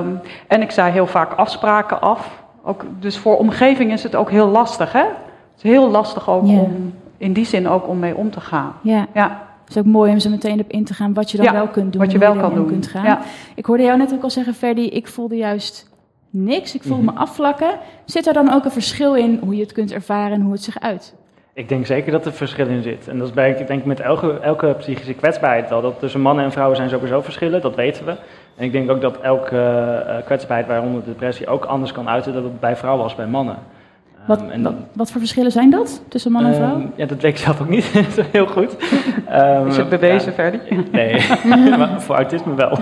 en 0.47 0.61
ik 0.61 0.71
zei 0.71 0.91
heel 0.91 1.07
vaak 1.07 1.33
afspraken 1.33 2.01
af. 2.01 2.43
Ook, 2.63 2.85
dus 2.99 3.17
voor 3.17 3.37
omgeving 3.37 3.91
is 3.91 4.03
het 4.03 4.15
ook 4.15 4.31
heel 4.31 4.47
lastig, 4.47 4.91
hè? 4.91 5.03
Het 5.03 5.63
is 5.63 5.63
heel 5.63 5.89
lastig 5.89 6.29
ook 6.29 6.45
ja. 6.45 6.59
om, 6.59 6.93
in 7.17 7.33
die 7.33 7.45
zin 7.45 7.67
ook 7.67 7.87
om 7.87 7.99
mee 7.99 8.15
om 8.15 8.31
te 8.31 8.41
gaan. 8.41 8.73
Ja. 8.81 9.07
ja. 9.13 9.47
Het 9.63 9.75
is 9.75 9.77
ook 9.77 9.85
mooi 9.85 10.11
om 10.11 10.19
ze 10.19 10.29
meteen 10.29 10.59
op 10.59 10.71
in 10.71 10.83
te 10.83 10.93
gaan 10.93 11.13
wat 11.13 11.31
je 11.31 11.37
dan 11.37 11.45
ja, 11.45 11.51
wel 11.53 11.67
kunt 11.67 11.91
doen. 11.93 12.01
Wat 12.01 12.11
je 12.11 12.17
wel 12.17 12.35
kan 12.35 12.53
doen. 12.53 12.67
Kunt 12.67 12.87
gaan. 12.87 13.03
Ja. 13.03 13.21
Ik 13.55 13.65
hoorde 13.65 13.83
jou 13.83 13.97
net 13.97 14.13
ook 14.13 14.23
al 14.23 14.29
zeggen, 14.29 14.53
Ferdy, 14.53 14.81
ik 14.81 15.07
voelde 15.07 15.35
juist 15.35 15.89
niks. 16.29 16.75
Ik 16.75 16.81
voelde 16.81 17.01
mm 17.01 17.07
-hmm. 17.07 17.17
me 17.17 17.21
afvlakken. 17.21 17.69
Zit 18.05 18.27
er 18.27 18.33
dan 18.33 18.53
ook 18.53 18.65
een 18.65 18.71
verschil 18.71 19.15
in 19.15 19.39
hoe 19.43 19.55
je 19.55 19.61
het 19.61 19.71
kunt 19.71 19.91
ervaren 19.91 20.31
en 20.31 20.41
hoe 20.41 20.51
het 20.51 20.63
zich 20.63 20.79
uit? 20.79 21.15
Ik 21.55 21.69
denk 21.69 21.85
zeker 21.85 22.11
dat 22.11 22.25
er 22.25 22.33
verschil 22.33 22.67
in 22.67 22.81
zit. 22.81 23.07
En 23.07 23.17
dat 23.17 23.27
is 23.27 23.33
bij, 23.33 23.51
ik 23.51 23.67
denk 23.67 23.85
met 23.85 23.99
elke, 23.99 24.39
elke 24.39 24.75
psychische 24.77 25.13
kwetsbaarheid 25.13 25.71
al. 25.71 25.81
Dat 25.81 25.99
tussen 25.99 26.21
mannen 26.21 26.45
en 26.45 26.51
vrouwen 26.51 26.77
zijn 26.77 26.89
sowieso 26.89 27.21
verschillen, 27.21 27.61
dat 27.61 27.75
weten 27.75 28.05
we. 28.05 28.11
En 28.55 28.63
ik 28.65 28.71
denk 28.71 28.91
ook 28.91 29.01
dat 29.01 29.19
elke 29.21 29.55
uh, 29.55 30.25
kwetsbaarheid, 30.25 30.67
waaronder 30.67 31.03
depressie, 31.05 31.47
ook 31.47 31.65
anders 31.65 31.91
kan 31.91 32.09
uiten 32.09 32.33
dan 32.33 32.57
bij 32.59 32.75
vrouwen 32.75 33.03
als 33.03 33.15
bij 33.15 33.27
mannen. 33.27 33.57
Wat, 34.27 34.41
um, 34.41 34.49
en, 34.49 34.63
wat, 34.63 34.73
wat, 34.93 35.11
voor 35.11 35.19
verschillen 35.19 35.51
zijn 35.51 35.69
dat 35.69 36.03
tussen 36.07 36.31
man 36.31 36.45
en 36.45 36.55
vrouw? 36.55 36.75
Um, 36.75 36.91
ja, 36.95 37.05
dat 37.05 37.21
weet 37.21 37.31
ik 37.31 37.37
zelf 37.37 37.61
ook 37.61 37.69
niet 37.69 37.85
heel 38.31 38.47
goed. 38.47 38.75
Um, 39.31 39.67
is 39.67 39.77
het 39.77 39.89
bewezen, 39.89 40.27
ja, 40.27 40.33
Ferdy? 40.33 40.57
Nee, 40.91 41.21
maar 41.77 42.01
voor 42.01 42.15
autisme 42.15 42.55
wel. 42.55 42.77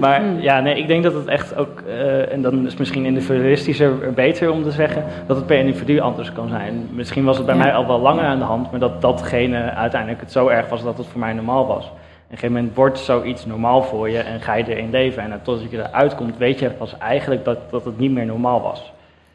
maar 0.00 0.22
ja, 0.40 0.60
nee, 0.60 0.78
ik 0.78 0.86
denk 0.86 1.02
dat 1.02 1.14
het 1.14 1.26
echt 1.26 1.56
ook, 1.56 1.82
uh, 1.86 2.32
en 2.32 2.42
dan 2.42 2.66
is 2.66 2.76
misschien 2.76 3.04
individualistischer 3.04 4.12
beter 4.14 4.50
om 4.50 4.62
te 4.62 4.70
zeggen, 4.70 5.04
dat 5.26 5.36
het 5.36 5.46
per 5.46 5.58
individu 5.58 5.98
anders 5.98 6.32
kan 6.32 6.48
zijn. 6.48 6.88
Misschien 6.90 7.24
was 7.24 7.36
het 7.36 7.46
bij 7.46 7.56
ja. 7.56 7.62
mij 7.62 7.74
al 7.74 7.86
wel 7.86 8.00
langer 8.00 8.24
aan 8.24 8.38
de 8.38 8.44
hand, 8.44 8.70
maar 8.70 8.80
dat 8.80 9.00
datgene 9.00 9.70
uiteindelijk 9.70 10.20
het 10.20 10.32
zo 10.32 10.48
erg 10.48 10.68
was 10.68 10.82
dat 10.82 10.98
het 10.98 11.06
voor 11.06 11.20
mij 11.20 11.32
normaal 11.32 11.66
was. 11.66 11.84
Op 11.84 12.38
een 12.38 12.38
gegeven 12.38 12.52
moment 12.52 12.74
wordt 12.76 12.98
zoiets 12.98 13.46
normaal 13.46 13.82
voor 13.82 14.10
je 14.10 14.18
en 14.18 14.40
ga 14.40 14.54
je 14.54 14.64
erin 14.68 14.90
leven. 14.90 15.22
En 15.22 15.40
totdat 15.42 15.70
je 15.70 15.78
eruit 15.78 16.14
komt, 16.14 16.36
weet 16.36 16.58
je 16.58 16.70
pas 16.70 16.98
eigenlijk 16.98 17.44
dat, 17.44 17.58
dat 17.70 17.84
het 17.84 17.98
niet 17.98 18.10
meer 18.10 18.26
normaal 18.26 18.60
was. 18.60 18.92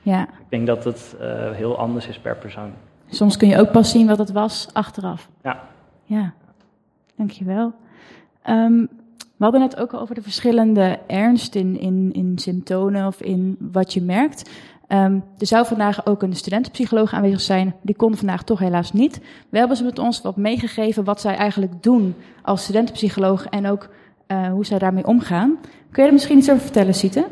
Ja. 0.07 0.21
Ik 0.21 0.49
denk 0.49 0.67
dat 0.67 0.83
het 0.83 1.15
uh, 1.21 1.51
heel 1.51 1.77
anders 1.77 2.07
is 2.07 2.19
per 2.19 2.37
persoon. 2.37 2.71
Soms 3.09 3.37
kun 3.37 3.47
je 3.47 3.59
ook 3.59 3.71
pas 3.71 3.91
zien 3.91 4.07
wat 4.07 4.17
het 4.17 4.31
was 4.31 4.67
achteraf. 4.73 5.29
Ja. 5.43 5.63
Ja, 6.03 6.33
dankjewel. 7.15 7.73
Um, 8.49 8.89
We 9.37 9.43
hadden 9.43 9.61
het 9.61 9.77
ook 9.77 9.93
over 9.93 10.15
de 10.15 10.21
verschillende 10.21 10.99
ernst 11.07 11.55
in, 11.55 11.79
in, 11.79 12.13
in 12.13 12.37
symptomen 12.37 13.07
of 13.07 13.21
in 13.21 13.57
wat 13.59 13.93
je 13.93 14.01
merkt. 14.01 14.49
Um, 14.87 15.23
er 15.37 15.47
zou 15.47 15.65
vandaag 15.65 16.05
ook 16.05 16.21
een 16.21 16.35
studentenpsycholoog 16.35 17.13
aanwezig 17.13 17.41
zijn. 17.41 17.75
Die 17.81 17.95
kon 17.95 18.15
vandaag 18.15 18.43
toch 18.43 18.59
helaas 18.59 18.93
niet. 18.93 19.21
We 19.49 19.57
hebben 19.57 19.77
ze 19.77 19.83
met 19.83 19.99
ons 19.99 20.21
wat 20.21 20.35
meegegeven 20.35 21.03
wat 21.03 21.21
zij 21.21 21.35
eigenlijk 21.35 21.83
doen 21.83 22.15
als 22.41 22.63
studentenpsycholoog 22.63 23.45
en 23.45 23.67
ook 23.67 23.89
uh, 24.27 24.47
hoe 24.47 24.65
zij 24.65 24.79
daarmee 24.79 25.07
omgaan. 25.07 25.57
Kun 25.91 26.01
je 26.03 26.07
er 26.07 26.13
misschien 26.13 26.37
iets 26.37 26.49
over 26.49 26.61
vertellen, 26.61 26.93
Siete? 26.93 27.25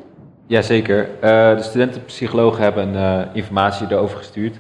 Jazeker. 0.48 1.08
Uh, 1.16 1.56
de 1.56 1.62
studentenpsychologen 1.62 2.64
hebben 2.64 2.94
uh, 2.94 3.22
informatie 3.34 3.88
erover 3.90 4.18
gestuurd. 4.18 4.56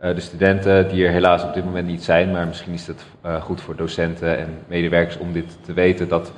de 0.00 0.20
studenten 0.20 0.88
die 0.88 1.06
er 1.06 1.12
helaas 1.12 1.44
op 1.44 1.54
dit 1.54 1.64
moment 1.64 1.86
niet 1.86 2.02
zijn, 2.02 2.30
maar 2.30 2.46
misschien 2.46 2.72
is 2.72 2.86
het 2.86 3.04
goed 3.40 3.60
voor 3.60 3.76
docenten 3.76 4.38
en 4.38 4.58
medewerkers 4.66 5.18
om 5.18 5.32
dit 5.32 5.58
te 5.64 5.72
weten, 5.72 6.08
dat 6.08 6.32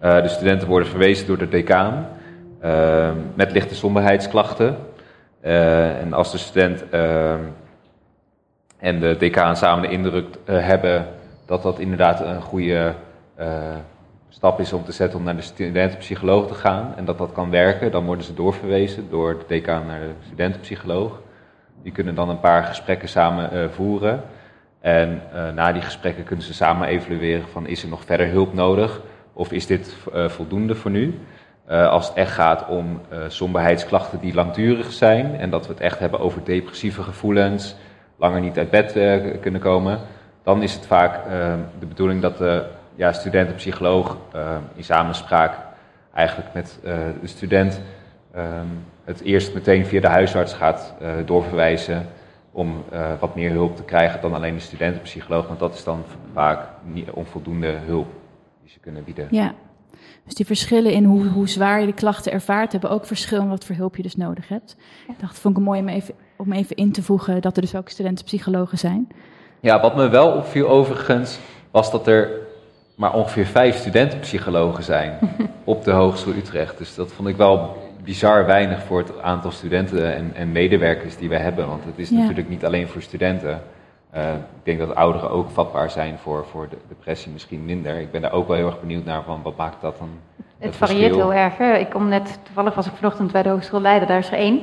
de 0.00 0.28
studenten 0.28 0.68
worden 0.68 0.88
verwezen 0.88 1.26
door 1.26 1.38
de 1.38 1.48
decaan 1.48 2.08
met 3.34 3.52
lichte 3.52 3.74
somberheidsklachten. 3.74 4.76
En 5.40 6.12
als 6.12 6.32
de 6.32 6.38
student 6.38 6.84
uh, 6.94 7.32
en 8.78 9.00
de 9.00 9.16
decaan 9.18 9.56
samen 9.56 9.82
de 9.82 9.94
indruk 9.94 10.36
hebben 10.44 11.06
dat 11.46 11.62
dat 11.62 11.78
inderdaad 11.78 12.20
een 12.20 12.42
goede 12.42 12.94
stap 14.34 14.60
is 14.60 14.72
om 14.72 14.84
te 14.84 14.92
zetten 14.92 15.18
om 15.18 15.24
naar 15.24 15.36
de 15.36 15.42
studentenpsycholoog 15.42 16.46
te 16.46 16.54
gaan 16.54 16.92
en 16.96 17.04
dat 17.04 17.18
dat 17.18 17.32
kan 17.32 17.50
werken, 17.50 17.90
dan 17.90 18.04
worden 18.04 18.24
ze 18.24 18.34
doorverwezen 18.34 19.10
door 19.10 19.38
de 19.38 19.44
decaan 19.46 19.86
naar 19.86 20.00
de 20.00 20.10
studentenpsycholoog. 20.26 21.20
Die 21.82 21.92
kunnen 21.92 22.14
dan 22.14 22.28
een 22.28 22.40
paar 22.40 22.64
gesprekken 22.64 23.08
samen 23.08 23.72
voeren. 23.72 24.22
En 24.80 25.22
na 25.54 25.72
die 25.72 25.82
gesprekken 25.82 26.24
kunnen 26.24 26.44
ze 26.44 26.54
samen 26.54 26.88
evalueren 26.88 27.48
van 27.48 27.66
is 27.66 27.82
er 27.82 27.88
nog 27.88 28.04
verder 28.04 28.28
hulp 28.28 28.54
nodig 28.54 29.00
of 29.32 29.52
is 29.52 29.66
dit 29.66 29.96
voldoende 30.26 30.74
voor 30.74 30.90
nu. 30.90 31.18
Als 31.68 32.08
het 32.08 32.16
echt 32.16 32.32
gaat 32.32 32.68
om 32.68 33.00
somberheidsklachten 33.28 34.20
die 34.20 34.34
langdurig 34.34 34.92
zijn 34.92 35.36
en 35.36 35.50
dat 35.50 35.66
we 35.66 35.72
het 35.72 35.82
echt 35.82 35.98
hebben 35.98 36.20
over 36.20 36.44
depressieve 36.44 37.02
gevoelens, 37.02 37.76
langer 38.16 38.40
niet 38.40 38.58
uit 38.58 38.70
bed 38.70 38.92
kunnen 39.40 39.60
komen, 39.60 40.00
dan 40.42 40.62
is 40.62 40.74
het 40.74 40.86
vaak 40.86 41.24
de 41.78 41.86
bedoeling 41.86 42.22
dat 42.22 42.38
de 42.38 42.64
ja, 42.94 43.12
student-psycholoog 43.12 44.16
in 44.74 44.84
samenspraak 44.84 45.56
eigenlijk 46.12 46.54
met 46.54 46.78
de 46.82 47.26
student 47.26 47.80
um, 48.36 48.84
het 49.04 49.20
eerst 49.20 49.54
meteen 49.54 49.86
via 49.86 50.00
de 50.00 50.08
huisarts 50.08 50.52
gaat 50.52 50.94
doorverwijzen 51.24 52.06
om 52.52 52.84
wat 53.20 53.34
meer 53.34 53.50
hulp 53.50 53.76
te 53.76 53.82
krijgen 53.82 54.20
dan 54.20 54.34
alleen 54.34 54.54
de 54.54 54.60
studentenpsycholoog, 54.60 55.46
want 55.46 55.58
dat 55.58 55.74
is 55.74 55.84
dan 55.84 56.04
vaak 56.32 56.68
niet 56.82 57.10
onvoldoende 57.10 57.70
hulp 57.86 58.06
die 58.62 58.70
ze 58.70 58.78
kunnen 58.78 59.04
bieden. 59.04 59.28
Ja, 59.30 59.54
dus 60.24 60.34
die 60.34 60.46
verschillen 60.46 60.92
in 60.92 61.04
hoe, 61.04 61.26
hoe 61.26 61.48
zwaar 61.48 61.80
je 61.80 61.86
de 61.86 61.92
klachten 61.92 62.32
ervaart, 62.32 62.72
hebben 62.72 62.90
ook 62.90 63.06
verschil 63.06 63.40
in 63.40 63.48
wat 63.48 63.64
voor 63.64 63.76
hulp 63.76 63.96
je 63.96 64.02
dus 64.02 64.16
nodig 64.16 64.48
hebt. 64.48 64.76
Ik 65.08 65.20
dacht, 65.20 65.38
vond 65.38 65.56
ik 65.56 65.60
het 65.60 65.70
mooi 65.70 65.80
om 65.80 65.88
even, 65.88 66.14
om 66.36 66.52
even 66.52 66.76
in 66.76 66.92
te 66.92 67.02
voegen 67.02 67.42
dat 67.42 67.56
er 67.56 67.62
dus 67.62 67.74
ook 67.74 67.88
studentenpsychologen 67.88 68.78
zijn. 68.78 69.08
Ja, 69.60 69.80
wat 69.80 69.96
me 69.96 70.08
wel 70.08 70.32
opviel 70.32 70.68
overigens, 70.68 71.38
was 71.70 71.90
dat 71.90 72.06
er 72.06 72.30
maar 72.94 73.14
ongeveer 73.14 73.46
vijf 73.46 73.76
studentenpsychologen 73.76 74.84
zijn 74.84 75.18
op 75.64 75.84
de 75.84 75.90
Hogeschool 75.90 76.34
Utrecht. 76.34 76.78
Dus 76.78 76.94
dat 76.94 77.12
vond 77.12 77.28
ik 77.28 77.36
wel 77.36 77.76
bizar 78.04 78.46
weinig 78.46 78.82
voor 78.82 78.98
het 78.98 79.22
aantal 79.22 79.50
studenten 79.50 80.14
en, 80.14 80.32
en 80.34 80.52
medewerkers 80.52 81.16
die 81.16 81.28
we 81.28 81.36
hebben. 81.36 81.68
Want 81.68 81.84
het 81.84 81.98
is 81.98 82.10
natuurlijk 82.10 82.48
niet 82.48 82.64
alleen 82.64 82.88
voor 82.88 83.02
studenten. 83.02 83.62
Uh, 84.14 84.32
ik 84.32 84.64
denk 84.64 84.78
dat 84.78 84.94
ouderen 84.94 85.30
ook 85.30 85.50
vatbaar 85.50 85.90
zijn 85.90 86.18
voor, 86.18 86.46
voor 86.50 86.68
de 86.68 86.76
depressie, 86.88 87.32
misschien 87.32 87.64
minder. 87.64 88.00
Ik 88.00 88.10
ben 88.10 88.22
daar 88.22 88.32
ook 88.32 88.48
wel 88.48 88.56
heel 88.56 88.66
erg 88.66 88.80
benieuwd 88.80 89.04
naar 89.04 89.22
van 89.22 89.42
wat 89.42 89.56
maakt 89.56 89.80
dat 89.80 89.98
dan. 89.98 90.08
Het, 90.36 90.46
het 90.58 90.76
varieert 90.76 91.14
heel 91.14 91.34
erg. 91.34 91.58
Hè? 91.58 91.74
Ik 91.76 91.90
kom 91.90 92.08
net, 92.08 92.38
toevallig 92.42 92.74
was 92.74 92.86
ik 92.86 92.92
vanochtend 92.94 93.32
bij 93.32 93.42
de 93.42 93.48
Hogeschool 93.48 93.80
Leiden, 93.80 94.08
daar 94.08 94.18
is 94.18 94.30
er 94.30 94.38
één. 94.38 94.58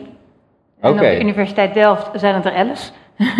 En 0.80 0.92
okay. 0.92 1.12
op 1.12 1.18
de 1.18 1.20
Universiteit 1.20 1.74
Delft 1.74 2.10
zijn 2.14 2.36
het 2.36 2.46
er 2.46 2.54
elf. 2.54 2.92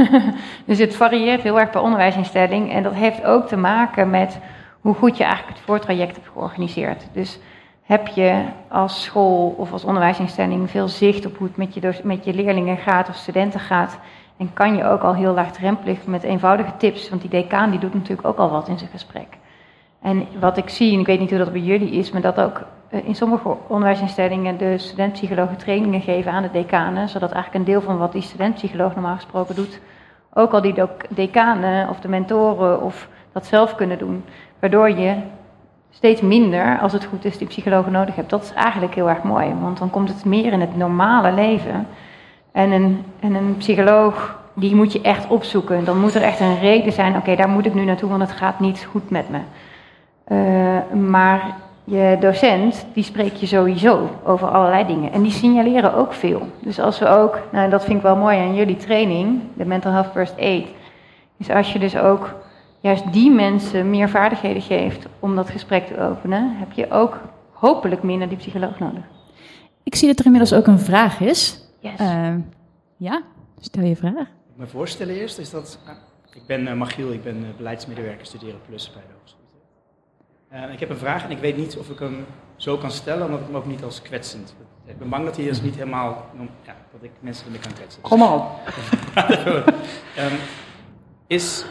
dus 0.66 0.80
het 0.80 0.96
varieert 0.96 1.42
heel 1.42 1.60
erg 1.60 1.70
per 1.70 1.82
onderwijsinstelling. 1.82 2.72
En 2.72 2.84
dat 2.84 2.94
heeft 2.94 3.26
ook 3.26 3.48
te 3.48 3.58
maken 3.58 4.10
met 4.10 4.40
hoe 4.82 4.94
goed 4.94 5.18
je 5.18 5.24
eigenlijk 5.24 5.58
het 5.58 5.66
voortraject 5.66 6.16
hebt 6.16 6.30
georganiseerd. 6.34 7.08
Dus 7.14 7.40
heb 7.82 8.08
je 8.08 8.44
als 8.68 9.04
school 9.04 9.56
of 9.58 9.72
als 9.72 9.84
onderwijsinstelling 9.84 10.70
veel 10.70 10.88
zicht 10.88 11.26
op 11.26 11.38
hoe 11.38 11.48
het 11.48 11.58
met 11.58 11.74
je, 11.74 12.00
met 12.04 12.26
je 12.26 12.34
leerlingen 12.34 12.78
gaat 12.78 13.10
of 13.10 13.16
studenten 13.16 13.60
gaat 13.60 14.00
en 14.38 14.54
kan 14.54 14.76
je 14.76 14.86
ook 14.86 15.02
al 15.02 15.16
heel 15.16 15.34
laagdrempelig 15.34 16.06
met 16.06 16.24
eenvoudige 16.24 16.78
tips, 16.78 17.10
want 17.10 17.22
die 17.22 17.30
decaan 17.30 17.70
die 17.70 17.80
doet 17.80 17.94
natuurlijk 17.94 18.28
ook 18.28 18.38
al 18.38 18.50
wat 18.50 18.68
in 18.68 18.78
zijn 18.78 18.90
gesprek. 18.90 19.28
En 20.02 20.28
wat 20.40 20.58
ik 20.58 20.70
zie, 20.70 20.94
en 20.94 21.00
ik 21.00 21.06
weet 21.06 21.20
niet 21.20 21.30
hoe 21.30 21.40
dat 21.40 21.52
bij 21.52 21.62
jullie 21.62 21.92
is, 21.92 22.12
maar 22.12 22.22
dat 22.22 22.40
ook 22.40 22.62
eh, 22.90 23.08
in 23.08 23.16
sommige 23.16 23.58
onderwijsinstellingen 23.68 24.58
de 24.58 24.78
studentpsychologen 24.78 25.58
trainingen 25.58 26.02
geven 26.02 26.32
aan 26.32 26.44
de 26.44 26.52
decanen, 26.52 27.10
zodat 27.10 27.32
eigenlijk 27.32 27.66
een 27.66 27.72
deel 27.74 27.82
van 27.82 27.98
wat 27.98 28.12
die 28.12 28.22
studentpsycholoog 28.22 28.94
normaal 28.94 29.16
gesproken 29.16 29.56
doet, 29.56 29.80
ook 30.34 30.54
al 30.54 30.62
die 30.62 30.76
decanen 31.10 31.90
of 31.90 32.00
de 32.00 32.08
mentoren 32.08 32.82
of 32.82 33.10
dat 33.34 33.46
zelf 33.46 33.76
kunnen 33.76 33.98
doen. 33.98 34.24
Waardoor 34.60 34.90
je 34.90 35.16
steeds 35.92 36.22
minder, 36.22 36.80
als 36.80 36.94
het 36.94 37.06
goed 37.06 37.26
is, 37.26 37.38
die 37.38 37.48
psychologen 37.48 37.92
nodig 37.92 38.16
hebt. 38.16 38.30
Dat 38.30 38.44
is 38.44 38.54
eigenlijk 38.54 38.96
heel 38.96 39.10
erg 39.10 39.24
mooi, 39.24 39.54
want 39.62 39.78
dan 39.78 39.90
komt 39.90 40.10
het 40.10 40.26
meer 40.26 40.54
in 40.54 40.62
het 40.62 40.78
normale 40.78 41.32
leven. 41.32 41.88
En 42.52 42.72
een, 42.72 43.04
en 43.20 43.34
een 43.34 43.56
psycholoog, 43.58 44.40
die 44.54 44.76
moet 44.76 44.94
je 44.94 45.02
echt 45.02 45.28
opzoeken. 45.28 45.86
Dan 45.86 46.00
moet 46.00 46.16
er 46.16 46.22
echt 46.22 46.40
een 46.40 46.60
reden 46.60 46.94
zijn, 46.94 47.16
oké, 47.16 47.36
daar 47.36 47.50
moet 47.50 47.66
ik 47.66 47.74
nu 47.74 47.86
naartoe, 47.86 48.10
want 48.10 48.22
het 48.22 48.32
gaat 48.32 48.60
niet 48.60 48.88
goed 48.90 49.10
met 49.10 49.26
me. 49.30 49.40
Uh, 50.28 51.00
maar 51.10 51.56
je 51.84 52.18
docent, 52.20 52.86
die 52.94 53.04
spreekt 53.04 53.40
je 53.40 53.46
sowieso 53.46 54.10
over 54.24 54.48
allerlei 54.48 54.86
dingen. 54.86 55.12
En 55.12 55.22
die 55.22 55.32
signaleren 55.32 55.94
ook 55.94 56.14
veel. 56.14 56.48
Dus 56.60 56.80
als 56.80 57.00
we 57.00 57.08
ook, 57.08 57.40
nou 57.52 57.70
dat 57.70 57.84
vind 57.84 57.98
ik 57.98 58.04
wel 58.04 58.16
mooi 58.16 58.38
aan 58.38 58.56
jullie 58.56 58.78
training, 58.78 59.40
de 59.54 59.66
Mental 59.66 59.92
Health 59.92 60.12
First 60.12 60.40
Aid, 60.40 60.68
is 61.38 61.50
als 61.50 61.74
je 61.74 61.80
dus 61.80 61.98
ook 61.98 62.34
juist 62.82 63.14
die 63.14 63.32
mensen 63.32 63.90
meer 63.90 64.10
vaardigheden 64.10 64.62
geeft 64.62 65.06
om 65.20 65.36
dat 65.36 65.50
gesprek 65.50 65.88
te 65.88 66.00
openen, 66.00 66.58
heb 66.58 66.72
je 66.72 66.92
ook 66.92 67.22
hopelijk 67.52 68.04
minder 68.04 68.30
die 68.30 68.38
psycholoog 68.38 68.80
nodig. 68.80 69.04
Ik 69.84 69.96
zie 69.96 70.08
dat 70.08 70.20
er 70.20 70.26
inmiddels 70.26 70.54
ook 70.54 70.68
een 70.68 70.80
vraag 70.80 71.20
is. 71.20 71.60
Yes. 71.80 72.00
Uh, 72.00 72.36
ja, 72.98 73.22
stel 73.60 73.84
je 73.84 73.96
vraag. 73.96 74.28
Ik 74.28 74.56
me 74.56 74.68
voorstellen 74.68 75.16
eerst 75.16 75.38
is 75.38 75.50
dat. 75.50 75.80
Uh, 75.86 75.92
ik 76.34 76.46
ben 76.48 76.68
uh, 76.68 76.74
Machiel, 76.74 77.12
ik 77.12 77.24
ben 77.24 77.38
uh, 77.38 77.48
beleidsmedewerker 77.58 78.26
studeren 78.26 78.62
plus 78.66 78.92
bij 78.94 79.02
de 79.02 79.14
Hogeschool. 79.18 80.74
ik 80.74 80.80
heb 80.80 80.90
een 80.90 80.98
vraag 80.98 81.24
en 81.24 81.32
ik 81.32 81.38
weet 81.38 81.58
niet 81.58 81.78
of 81.78 81.90
ik 81.90 82.00
hem 82.00 82.26
zo 82.56 82.78
kan 82.78 82.92
stellen, 82.92 83.26
omdat 83.26 83.40
ik 83.40 83.46
hem 83.46 83.56
ook 83.56 83.66
niet 83.66 83.84
als 83.84 84.02
kwetsend. 84.02 84.56
Ik 84.86 84.98
ben 84.98 85.10
bang 85.10 85.26
dat 85.26 85.36
hij 85.36 85.46
dus 85.46 85.62
niet 85.62 85.76
helemaal. 85.76 86.26
Ja, 86.66 86.76
dat 86.92 87.04
ik 87.04 87.12
mensen 87.20 87.46
ermee 87.46 87.62
kan 87.62 87.74
kwetsen. 87.74 88.02
Kom 88.02 88.22
op. 88.22 88.44
um, 90.24 90.38
is 91.28 91.66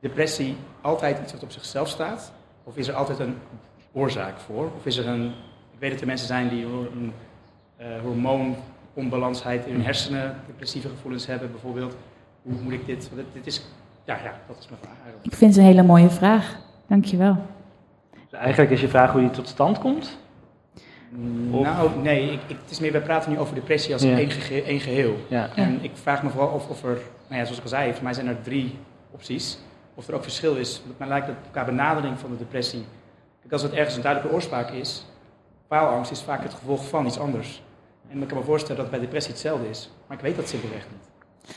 depressie 0.00 0.56
altijd 0.80 1.18
iets 1.22 1.32
wat 1.32 1.42
op 1.42 1.50
zichzelf 1.50 1.88
staat? 1.88 2.32
Of 2.64 2.76
is 2.76 2.88
er 2.88 2.94
altijd 2.94 3.18
een 3.18 3.36
oorzaak 3.92 4.38
voor? 4.38 4.70
Of 4.76 4.86
is 4.86 4.96
er 4.96 5.06
een. 5.06 5.26
Ik 5.72 5.78
weet 5.78 5.90
dat 5.90 6.00
er 6.00 6.06
mensen 6.06 6.26
zijn 6.26 6.48
die 6.48 6.64
een 6.64 7.12
hormoon 8.02 8.56
onbalansheid 8.94 9.66
in 9.66 9.72
hun 9.72 9.84
hersenen, 9.84 10.36
depressieve 10.46 10.88
gevoelens 10.88 11.26
hebben 11.26 11.50
bijvoorbeeld. 11.50 11.96
Hoe 12.42 12.60
moet 12.62 12.72
ik 12.72 12.86
dit? 12.86 13.10
Dit 13.32 13.46
is, 13.46 13.66
ja, 14.04 14.18
ja, 14.24 14.40
dat 14.46 14.56
is 14.58 14.68
mijn 14.68 14.80
vraag 14.80 14.94
eigenlijk. 14.94 15.24
Ik 15.24 15.34
vind 15.34 15.54
het 15.54 15.60
een 15.60 15.70
hele 15.70 15.82
mooie 15.82 16.10
vraag. 16.10 16.58
Dankjewel. 16.86 17.36
Dus 18.30 18.38
eigenlijk 18.38 18.70
is 18.70 18.80
je 18.80 18.88
vraag 18.88 19.12
hoe 19.12 19.20
die 19.20 19.30
tot 19.30 19.48
stand 19.48 19.78
komt? 19.78 20.18
Of? 21.50 21.62
Nou, 21.62 21.90
nee, 22.02 22.32
ik, 22.32 22.40
ik, 22.46 22.56
het 22.62 22.70
is 22.70 22.80
meer, 22.80 22.92
we 22.92 23.00
praten 23.00 23.30
nu 23.32 23.38
over 23.38 23.54
depressie 23.54 23.92
als 23.92 24.02
ja. 24.02 24.18
één, 24.64 24.80
geheel. 24.80 25.16
Ja. 25.28 25.50
En 25.54 25.78
ik 25.82 25.90
vraag 25.94 26.22
me 26.22 26.30
vooral 26.30 26.48
of, 26.48 26.68
of 26.68 26.84
er, 26.84 26.98
nou 27.28 27.40
ja, 27.40 27.44
zoals 27.44 27.56
ik 27.56 27.62
al 27.62 27.68
zei, 27.68 27.92
voor 27.92 28.02
mij 28.02 28.12
zijn 28.12 28.26
er 28.26 28.42
drie 28.42 28.78
opties. 29.10 29.58
Of 30.00 30.08
er 30.08 30.14
ook 30.14 30.22
verschil 30.22 30.56
is. 30.56 30.82
Want 30.86 30.98
mij 30.98 31.08
lijkt 31.08 31.26
dat 31.26 31.36
qua 31.50 31.64
benadering 31.64 32.18
van 32.18 32.30
de 32.30 32.36
depressie. 32.36 32.84
Kijk, 33.40 33.52
als 33.52 33.62
het 33.62 33.72
ergens 33.72 33.96
een 33.96 34.02
duidelijke 34.02 34.36
oorzaak 34.36 34.70
is, 34.70 35.04
faalangst 35.68 36.10
is 36.10 36.22
vaak 36.22 36.42
het 36.42 36.54
gevolg 36.54 36.88
van 36.88 37.06
iets 37.06 37.18
anders. 37.18 37.62
En 38.10 38.22
ik 38.22 38.28
kan 38.28 38.38
me 38.38 38.44
voorstellen 38.44 38.82
dat 38.82 38.90
bij 38.90 39.00
depressie 39.00 39.32
hetzelfde 39.32 39.68
is. 39.68 39.90
Maar 40.06 40.16
ik 40.16 40.22
weet 40.22 40.36
dat 40.36 40.48
simpelweg 40.48 40.86
niet. 40.90 41.54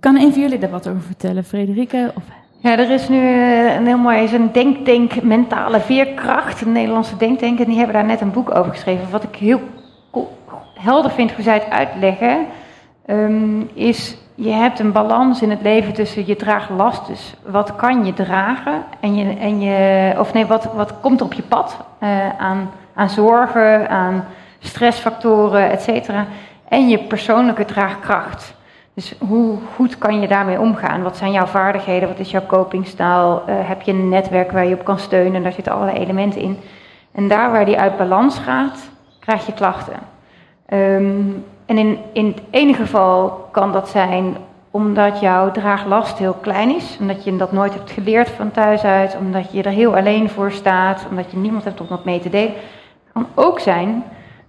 Kan 0.00 0.16
een 0.16 0.32
van 0.32 0.40
jullie 0.40 0.58
daar 0.58 0.70
wat 0.70 0.88
over 0.88 1.02
vertellen, 1.02 1.44
Frederike? 1.44 2.12
Of... 2.16 2.22
Ja, 2.58 2.78
er 2.78 2.90
is 2.90 3.08
nu 3.08 3.18
eh, 3.18 3.74
een 3.74 3.86
heel 3.86 3.98
mooi 3.98 4.22
is 4.22 4.32
een 4.32 4.52
denktank 4.52 5.22
mentale 5.22 5.80
veerkracht, 5.80 6.60
een 6.60 6.72
Nederlandse 6.72 7.16
denktank. 7.16 7.58
En 7.58 7.64
die 7.64 7.76
hebben 7.76 7.94
daar 7.94 8.04
net 8.04 8.20
een 8.20 8.32
boek 8.32 8.54
over 8.54 8.72
geschreven. 8.72 9.10
Wat 9.10 9.22
ik 9.22 9.34
heel 9.34 9.60
helder 10.74 11.10
vind 11.10 11.32
hoe 11.32 11.44
zij 11.44 11.54
het 11.54 11.70
uitleggen, 11.70 12.46
um, 13.06 13.68
is 13.74 14.16
je 14.34 14.50
hebt 14.50 14.78
een 14.78 14.92
balans 14.92 15.42
in 15.42 15.50
het 15.50 15.62
leven 15.62 15.92
tussen 15.92 16.26
je 16.26 16.36
draagt 16.36 16.70
last. 16.70 17.06
Dus 17.06 17.34
wat 17.46 17.76
kan 17.76 18.04
je 18.04 18.12
dragen? 18.12 18.84
En 19.00 19.14
je, 19.14 19.38
en 19.38 19.60
je, 19.60 20.14
of 20.18 20.32
nee, 20.32 20.46
wat, 20.46 20.72
wat 20.74 21.00
komt 21.00 21.20
op 21.20 21.32
je 21.32 21.42
pad 21.42 21.76
uh, 22.02 22.38
aan, 22.38 22.70
aan 22.94 23.10
zorgen, 23.10 23.88
aan 23.88 24.24
stressfactoren, 24.58 25.70
et 25.70 25.82
cetera. 25.82 26.26
En 26.68 26.88
je 26.88 26.98
persoonlijke 26.98 27.64
draagkracht. 27.64 28.54
Dus 28.94 29.14
hoe 29.18 29.58
goed 29.74 29.98
kan 29.98 30.20
je 30.20 30.28
daarmee 30.28 30.60
omgaan? 30.60 31.02
Wat 31.02 31.16
zijn 31.16 31.32
jouw 31.32 31.46
vaardigheden? 31.46 32.08
Wat 32.08 32.18
is 32.18 32.30
jouw 32.30 32.46
copingstaal? 32.46 33.42
Uh, 33.48 33.54
heb 33.68 33.82
je 33.82 33.92
een 33.92 34.08
netwerk 34.08 34.52
waar 34.52 34.66
je 34.66 34.74
op 34.74 34.84
kan 34.84 34.98
steunen? 34.98 35.42
Daar 35.42 35.52
zitten 35.52 35.72
allerlei 35.72 35.98
elementen 35.98 36.40
in. 36.40 36.58
En 37.12 37.28
daar 37.28 37.52
waar 37.52 37.64
die 37.64 37.78
uit 37.78 37.96
balans 37.96 38.38
gaat, 38.38 38.90
krijg 39.20 39.46
je 39.46 39.52
klachten. 39.52 39.96
Ehm, 40.66 41.20
en 41.78 41.98
in, 42.12 42.26
het 42.26 42.42
ene 42.50 42.74
geval 42.74 43.48
kan 43.52 43.72
dat 43.72 43.88
zijn 43.88 44.36
omdat 44.70 45.20
jouw 45.20 45.50
draaglast 45.50 46.18
heel 46.18 46.36
klein 46.40 46.74
is, 46.74 46.96
omdat 47.00 47.24
je 47.24 47.36
dat 47.36 47.52
nooit 47.52 47.74
hebt 47.74 47.90
geleerd 47.90 48.28
van 48.28 48.50
thuis 48.50 48.82
uit, 48.82 49.16
omdat 49.20 49.52
je 49.52 49.62
er 49.62 49.70
heel 49.70 49.96
alleen 49.96 50.30
voor 50.30 50.52
staat, 50.52 51.06
omdat 51.10 51.30
je 51.30 51.36
niemand 51.36 51.64
hebt 51.64 51.80
om 51.80 51.86
dat 51.88 52.04
mee 52.04 52.20
te 52.20 52.30
delen. 52.30 52.52
Het 52.52 53.12
kan 53.12 53.26
ook 53.34 53.60
zijn 53.60 54.04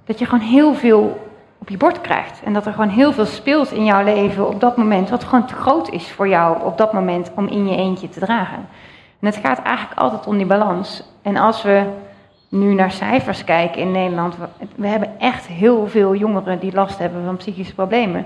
dat 0.05 0.19
je 0.19 0.25
gewoon 0.25 0.45
heel 0.45 0.73
veel 0.73 1.31
op 1.57 1.69
je 1.69 1.77
bord 1.77 2.01
krijgt 2.01 2.41
en 2.43 2.53
dat 2.53 2.65
er 2.65 2.73
gewoon 2.73 2.89
heel 2.89 3.13
veel 3.13 3.25
speelt 3.25 3.71
in 3.71 3.85
jouw 3.85 4.03
leven 4.03 4.47
op 4.47 4.59
dat 4.59 4.77
moment, 4.77 5.09
wat 5.09 5.23
gewoon 5.23 5.45
te 5.45 5.53
groot 5.53 5.89
is 5.89 6.11
voor 6.11 6.27
jou 6.27 6.63
op 6.63 6.77
dat 6.77 6.93
moment 6.93 7.31
om 7.35 7.47
in 7.47 7.67
je 7.67 7.75
eentje 7.75 8.09
te 8.09 8.19
dragen. 8.19 8.67
En 9.19 9.27
het 9.27 9.35
gaat 9.35 9.61
eigenlijk 9.61 9.99
altijd 9.99 10.27
om 10.27 10.37
die 10.37 10.45
balans. 10.45 11.03
En 11.21 11.37
als 11.37 11.63
we 11.63 11.83
nu 12.53 12.73
naar 12.73 12.91
cijfers 12.91 13.43
kijken 13.43 13.81
in 13.81 13.91
Nederland, 13.91 14.35
we 14.75 14.87
hebben 14.87 15.19
echt 15.19 15.47
heel 15.47 15.87
veel 15.87 16.15
jongeren 16.15 16.59
die 16.59 16.73
last 16.73 16.97
hebben 16.97 17.25
van 17.25 17.37
psychische 17.37 17.73
problemen. 17.73 18.25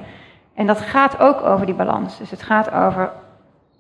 En 0.54 0.68
dat 0.68 0.82
gaat 0.82 1.20
ook 1.20 1.42
over 1.42 1.66
die 1.66 1.76
balans. 1.76 2.18
Dus 2.18 2.32
het 2.32 2.42
gaat 2.42 2.72
over 2.72 3.12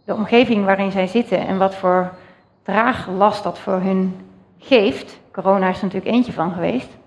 de 0.05 0.13
omgeving 0.13 0.65
waarin 0.65 0.91
zij 0.91 1.07
zitten 1.07 1.47
en 1.47 1.57
wat 1.57 1.75
voor 1.75 2.13
draaglast 2.63 3.43
dat 3.43 3.59
voor 3.59 3.79
hun 3.79 4.15
geeft. 4.57 5.19
Corona 5.31 5.69
is 5.69 5.77
er 5.77 5.83
natuurlijk 5.83 6.15
eentje 6.15 6.33
van 6.33 6.51
geweest. 6.51 6.97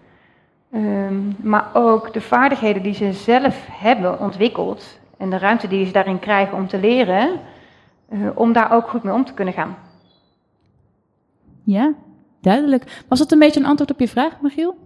Ehm, 0.72 1.48
maar 1.48 1.70
ook 1.72 2.12
de 2.12 2.20
vaardigheden 2.20 2.82
die 2.82 2.94
ze 2.94 3.12
zelf 3.12 3.66
hebben 3.70 4.18
ontwikkeld 4.18 4.98
en 5.16 5.30
de 5.30 5.38
ruimte 5.38 5.68
die 5.68 5.86
ze 5.86 5.92
daarin 5.92 6.18
krijgen 6.18 6.56
om 6.56 6.66
te 6.68 6.78
leren, 6.78 7.40
uh, 8.12 8.28
om 8.34 8.52
daar 8.52 8.72
ook 8.72 8.88
goed 8.88 9.02
mee 9.02 9.14
om 9.14 9.24
te 9.24 9.34
kunnen 9.34 9.54
gaan. 9.54 9.76
Ja, 11.64 11.92
duidelijk. 12.40 13.02
Was 13.08 13.18
dat 13.18 13.32
een 13.32 13.38
beetje 13.38 13.60
een 13.60 13.66
antwoord 13.66 13.90
op 13.90 14.00
je 14.00 14.08
vraag, 14.08 14.40
Michiel? 14.40 14.76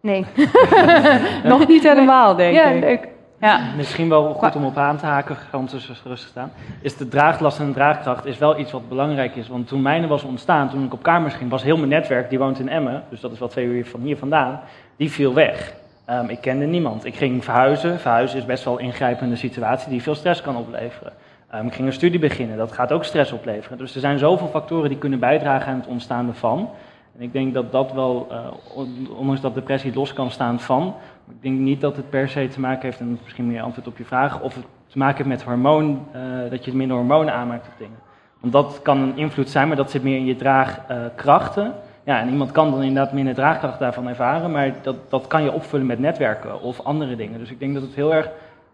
Nee. 0.00 0.26
Nog 1.44 1.66
niet 1.66 1.82
helemaal, 1.82 2.36
denk 2.36 2.54
ja, 2.54 2.64
ik. 2.64 2.80
Leuk. 2.80 3.08
Ja. 3.40 3.60
Misschien 3.76 4.08
wel 4.08 4.34
goed 4.34 4.56
om 4.56 4.64
op 4.64 4.76
aan 4.76 4.96
te 4.96 5.06
haken, 5.06 5.36
om 5.52 5.66
te 5.66 5.78
rustig 6.04 6.28
staan. 6.28 6.52
Is 6.80 6.96
de 6.96 7.08
draaglast 7.08 7.58
en 7.58 7.66
de 7.66 7.72
draagkracht 7.72 8.26
is 8.26 8.38
wel 8.38 8.58
iets 8.58 8.72
wat 8.72 8.88
belangrijk 8.88 9.36
is. 9.36 9.48
Want 9.48 9.68
toen 9.68 9.82
mijne 9.82 10.06
was 10.06 10.22
ontstaan, 10.22 10.70
toen 10.70 10.84
ik 10.84 10.92
op 10.92 11.02
kamers 11.02 11.34
ging, 11.34 11.50
was 11.50 11.62
heel 11.62 11.76
mijn 11.76 11.88
netwerk, 11.88 12.30
die 12.30 12.38
woont 12.38 12.58
in 12.58 12.68
Emmen, 12.68 13.04
dus 13.10 13.20
dat 13.20 13.32
is 13.32 13.38
wel 13.38 13.48
twee 13.48 13.66
uur 13.66 13.86
van 13.86 14.00
hier 14.00 14.16
vandaan, 14.16 14.60
die 14.96 15.10
viel 15.10 15.34
weg. 15.34 15.74
Um, 16.10 16.28
ik 16.28 16.40
kende 16.40 16.66
niemand. 16.66 17.04
Ik 17.04 17.14
ging 17.14 17.44
verhuizen. 17.44 18.00
Verhuizen 18.00 18.38
is 18.38 18.44
best 18.44 18.64
wel 18.64 18.78
een 18.78 18.84
ingrijpende 18.84 19.36
situatie 19.36 19.90
die 19.90 20.02
veel 20.02 20.14
stress 20.14 20.42
kan 20.42 20.56
opleveren. 20.56 21.12
Um, 21.54 21.66
ik 21.66 21.74
ging 21.74 21.86
een 21.86 21.92
studie 21.92 22.20
beginnen, 22.20 22.56
dat 22.56 22.72
gaat 22.72 22.92
ook 22.92 23.04
stress 23.04 23.32
opleveren. 23.32 23.78
Dus 23.78 23.94
er 23.94 24.00
zijn 24.00 24.18
zoveel 24.18 24.46
factoren 24.46 24.88
die 24.88 24.98
kunnen 24.98 25.18
bijdragen 25.18 25.72
aan 25.72 25.78
het 25.78 25.86
ontstaan 25.86 26.28
ervan. 26.28 26.70
En 27.16 27.22
ik 27.22 27.32
denk 27.32 27.54
dat 27.54 27.72
dat 27.72 27.92
wel, 27.92 28.28
uh, 28.30 29.16
ondanks 29.18 29.40
dat 29.40 29.54
depressie 29.54 29.94
los 29.94 30.12
kan 30.12 30.30
staan 30.30 30.60
van, 30.60 30.94
ik 31.30 31.42
denk 31.42 31.58
niet 31.58 31.80
dat 31.80 31.96
het 31.96 32.10
per 32.10 32.28
se 32.28 32.48
te 32.48 32.60
maken 32.60 32.82
heeft, 32.82 33.00
en 33.00 33.18
misschien 33.22 33.46
meer 33.46 33.62
antwoord 33.62 33.86
op 33.86 33.98
je 33.98 34.04
vraag, 34.04 34.40
of 34.40 34.54
het 34.54 34.64
te 34.86 34.98
maken 34.98 35.16
heeft 35.16 35.28
met 35.28 35.42
hormoon, 35.42 36.06
uh, 36.16 36.50
dat 36.50 36.64
je 36.64 36.74
minder 36.74 36.96
hormonen 36.96 37.34
aanmaakt 37.34 37.66
op 37.66 37.78
dingen. 37.78 37.98
Want 38.40 38.52
dat 38.52 38.80
kan 38.82 38.98
een 38.98 39.16
invloed 39.16 39.50
zijn, 39.50 39.68
maar 39.68 39.76
dat 39.76 39.90
zit 39.90 40.02
meer 40.02 40.16
in 40.16 40.26
je 40.26 40.36
draagkrachten. 40.36 41.74
Ja, 42.04 42.20
en 42.20 42.28
iemand 42.28 42.50
kan 42.50 42.70
dan 42.70 42.82
inderdaad 42.82 43.12
minder 43.12 43.34
draagkracht 43.34 43.78
daarvan 43.78 44.08
ervaren, 44.08 44.50
maar 44.50 44.72
dat, 44.82 44.96
dat 45.08 45.26
kan 45.26 45.42
je 45.42 45.52
opvullen 45.52 45.86
met 45.86 45.98
netwerken 45.98 46.60
of 46.60 46.80
andere 46.80 47.16
dingen. 47.16 47.38
Dus 47.38 47.50
ik 47.50 47.58
denk 47.58 47.74
dat 47.74 47.82
het 47.82 47.94
heel 47.94 48.14
erg 48.14 48.30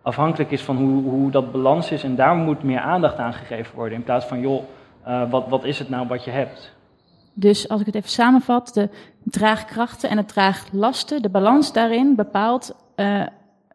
afhankelijk 0.09 0.51
is 0.51 0.63
van 0.63 0.77
hoe, 0.77 1.03
hoe 1.03 1.31
dat 1.31 1.53
balans 1.53 1.91
is 1.91 2.03
en 2.03 2.17
daar 2.17 2.35
moet 2.35 2.63
meer 2.63 2.81
aandacht 2.81 3.17
aan 3.17 3.33
gegeven 3.33 3.75
worden. 3.75 3.99
In 3.99 4.05
plaats 4.05 4.27
van, 4.27 4.41
joh, 4.41 4.63
uh, 5.07 5.31
wat, 5.31 5.49
wat 5.49 5.65
is 5.65 5.79
het 5.79 5.89
nou 5.89 6.09
wat 6.09 6.25
je 6.25 6.31
hebt? 6.31 6.77
Dus 7.33 7.69
als 7.69 7.81
ik 7.81 7.87
het 7.87 7.95
even 7.95 8.11
samenvat, 8.11 8.75
de 8.75 8.89
draagkrachten 9.23 10.11
en 10.11 10.17
het 10.17 10.29
draaglasten, 10.29 11.23
de 11.23 11.29
balans 11.29 11.73
daarin 11.73 12.15
bepaalt, 12.15 12.75
uh, 12.97 13.27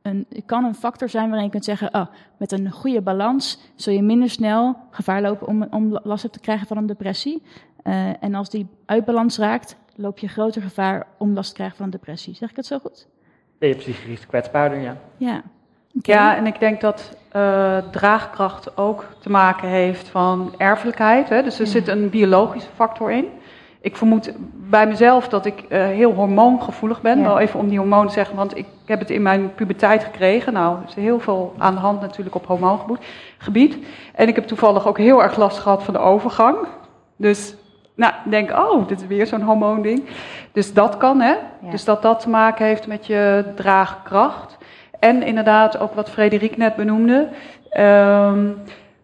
een, 0.02 0.28
kan 0.46 0.64
een 0.64 0.76
factor 0.76 1.10
zijn 1.10 1.28
waarin 1.28 1.46
je 1.46 1.52
kunt 1.52 1.66
zeggen, 1.66 1.94
oh, 1.94 2.06
met 2.38 2.52
een 2.52 2.72
goede 2.72 3.02
balans 3.02 3.60
zul 3.76 3.94
je 3.94 4.02
minder 4.02 4.30
snel 4.30 4.78
gevaar 4.90 5.22
lopen 5.22 5.48
om, 5.48 5.68
om 5.72 6.00
last 6.04 6.32
te 6.32 6.40
krijgen 6.40 6.68
van 6.68 6.78
een 6.78 6.86
depressie. 6.86 7.42
Uh, 7.84 8.24
en 8.24 8.36
als 8.36 8.50
die 8.50 8.68
uit 8.86 9.06
balans 9.06 9.38
raakt, 9.38 9.78
loop 9.96 10.20
je 10.20 10.28
groter 10.28 10.62
gevaar 10.62 11.08
om 11.18 11.34
last 11.34 11.50
te 11.50 11.56
krijgen 11.56 11.76
van 11.76 11.86
een 11.86 11.92
depressie. 11.92 12.36
Zeg 12.36 12.50
ik 12.50 12.56
het 12.56 12.66
zo 12.66 12.80
goed? 12.80 13.08
Ben 13.58 13.70
je 13.70 13.76
psychisch 13.76 14.26
kwetsbaarder, 14.26 14.80
ja. 14.80 14.98
Ja. 15.18 15.44
Okay. 15.98 16.16
Ja, 16.16 16.36
en 16.36 16.48
ik 16.48 16.60
denk 16.60 16.82
dat 16.82 17.18
uh, 17.36 17.78
draagkracht 17.92 18.78
ook 18.78 19.06
te 19.20 19.30
maken 19.30 19.68
heeft 19.68 20.08
van 20.08 20.54
erfelijkheid. 20.58 21.30
Hè? 21.30 21.44
Dus 21.44 21.60
er 21.60 21.66
ja. 21.66 21.72
zit 21.72 21.88
een 21.88 22.10
biologische 22.10 22.70
factor 22.76 23.12
in. 23.12 23.26
Ik 23.82 23.98
vermoed 23.98 24.34
bij 24.70 24.88
mezelf 24.88 25.28
dat 25.28 25.46
ik 25.46 25.64
uh, 25.70 25.86
heel 25.86 26.14
hormoongevoelig 26.14 27.02
ben. 27.02 27.18
Ja. 27.18 27.24
Wel 27.24 27.40
even 27.40 27.60
om 27.60 27.68
die 27.68 27.78
hormonen 27.78 28.08
te 28.08 28.14
zeggen, 28.14 28.36
want 28.36 28.58
ik 28.58 28.66
heb 28.86 29.00
het 29.00 29.10
in 29.10 29.22
mijn 29.22 29.54
puberteit 29.54 30.04
gekregen. 30.04 30.54
Nou, 30.54 30.78
er 30.78 30.88
is 30.88 30.96
heel 30.96 31.20
veel 31.20 31.54
aan 31.58 31.74
de 31.74 31.80
hand 31.80 32.02
natuurlijk 32.02 32.36
op 32.36 32.46
hormoongebied. 32.46 33.78
En 34.16 34.28
ik 34.28 34.36
heb 34.36 34.48
toevallig 34.48 34.88
ook 34.88 34.98
heel 34.98 35.24
erg 35.24 35.38
last 35.38 35.60
gehad 35.60 35.84
van 35.84 35.94
de 35.94 36.00
overgang. 36.00 36.58
Dus 37.16 37.56
nou, 37.96 38.14
denk, 38.30 38.52
oh, 38.52 38.88
dit 38.88 39.02
is 39.02 39.08
weer 39.08 39.28
zo'n 39.28 39.42
hormoonding. 39.42 40.04
Dus 40.52 40.74
dat 40.74 40.98
kan, 40.98 41.22
hè. 41.22 41.32
Ja. 41.62 41.70
Dus 41.70 41.84
dat 41.86 42.02
dat 42.02 42.20
te 42.20 42.30
maken 42.30 42.66
heeft 42.66 42.88
met 42.88 43.06
je 43.06 43.46
draagkracht. 43.56 44.58
En 45.04 45.24
inderdaad, 45.24 45.80
ook 45.80 45.94
wat 45.94 46.10
Frederik 46.10 46.58
net 46.58 46.76
benoemde. 46.76 47.28
Um, 47.78 48.62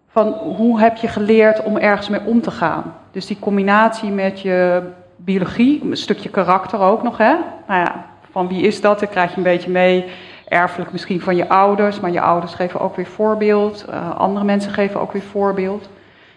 van 0.08 0.28
hoe 0.34 0.80
heb 0.80 0.98
je 0.98 1.08
geleerd 1.08 1.64
om 1.64 1.78
ergens 1.78 2.10
mee 2.10 2.22
om 2.26 2.42
te 2.42 2.52
gaan? 2.52 2.96
Dus 3.12 3.26
die 3.26 3.40
combinatie 3.40 4.12
met 4.12 4.42
je 4.42 4.82
biologie, 5.16 5.84
een 5.84 5.98
stukje 5.98 6.30
karakter 6.30 6.80
ook 6.80 7.04
nog, 7.04 7.18
hè? 7.18 7.34
Nou 7.68 7.80
ja, 7.80 8.06
van 8.32 8.48
wie 8.48 8.62
is 8.62 8.82
dat? 8.82 9.00
Dan 9.00 9.10
krijg 9.10 9.32
je 9.32 9.38
een 9.38 9.44
beetje 9.44 9.72
mee. 9.72 10.06
Erfelijk 10.48 10.92
misschien 10.92 11.22
van 11.22 11.36
je 11.36 11.50
ouders, 11.50 12.00
maar 12.00 12.12
je 12.12 12.22
ouders 12.22 12.54
geven 12.54 12.80
ook 12.80 12.96
weer 12.96 13.06
voorbeeld. 13.06 13.86
Uh, 13.90 14.18
andere 14.18 14.46
mensen 14.46 14.72
geven 14.72 15.00
ook 15.00 15.12
weer 15.12 15.22
voorbeeld. 15.22 15.90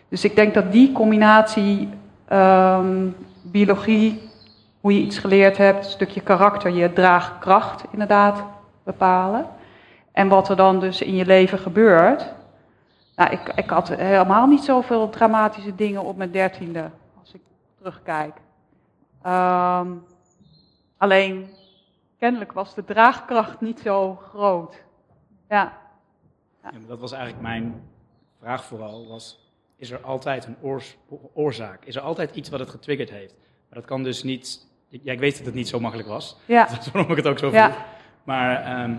Dus 0.08 0.24
ik 0.24 0.36
denk 0.36 0.54
dat 0.54 0.72
die 0.72 0.92
combinatie 0.92 1.88
um, 2.32 3.16
biologie, 3.42 4.30
hoe 4.80 4.94
je 4.94 5.00
iets 5.00 5.18
geleerd 5.18 5.56
hebt, 5.56 5.86
stukje 5.86 6.20
karakter, 6.20 6.70
je 6.70 6.92
draagkracht 6.92 7.84
inderdaad 7.90 8.44
bepalen. 8.82 9.46
En 10.12 10.28
wat 10.28 10.48
er 10.48 10.56
dan 10.56 10.80
dus 10.80 11.00
in 11.00 11.14
je 11.14 11.26
leven 11.26 11.58
gebeurt. 11.58 12.32
Nou, 13.16 13.30
ik, 13.30 13.52
ik 13.54 13.70
had 13.70 13.88
helemaal 13.88 14.46
niet 14.46 14.64
zoveel 14.64 15.08
dramatische 15.10 15.74
dingen 15.74 16.02
op 16.02 16.16
mijn 16.16 16.30
dertiende, 16.30 16.90
als 17.20 17.34
ik 17.34 17.40
terugkijk. 17.78 18.36
Um, 19.26 20.04
alleen, 20.96 21.50
kennelijk 22.18 22.52
was 22.52 22.74
de 22.74 22.84
draagkracht 22.84 23.60
niet 23.60 23.80
zo 23.80 24.14
groot. 24.14 24.84
Ja. 25.48 25.72
ja. 26.62 26.70
ja 26.72 26.78
dat 26.86 27.00
was 27.00 27.12
eigenlijk 27.12 27.42
mijn 27.42 27.82
vraag 28.38 28.64
vooral, 28.64 29.06
was 29.06 29.42
is 29.82 29.90
er 29.90 30.00
altijd 30.00 30.44
een 30.44 30.56
oors, 30.60 30.96
oorzaak. 31.34 31.84
Is 31.84 31.96
er 31.96 32.02
altijd 32.02 32.36
iets 32.36 32.48
wat 32.48 32.60
het 32.60 32.70
getriggerd 32.70 33.10
heeft. 33.10 33.34
Maar 33.68 33.78
dat 33.78 33.84
kan 33.84 34.02
dus 34.02 34.22
niet... 34.22 34.66
Ja, 34.88 35.12
ik 35.12 35.18
weet 35.18 35.36
dat 35.36 35.46
het 35.46 35.54
niet 35.54 35.68
zo 35.68 35.80
makkelijk 35.80 36.08
was. 36.08 36.36
Ja. 36.46 36.64
Dat 36.70 36.78
is 36.78 36.90
waarom 36.90 37.10
ik 37.10 37.16
het 37.16 37.26
ook 37.26 37.38
zo 37.38 37.50
vroeg. 37.50 37.76
Ja. 38.24 38.32
Maar 38.32 38.82
um, 38.84 38.90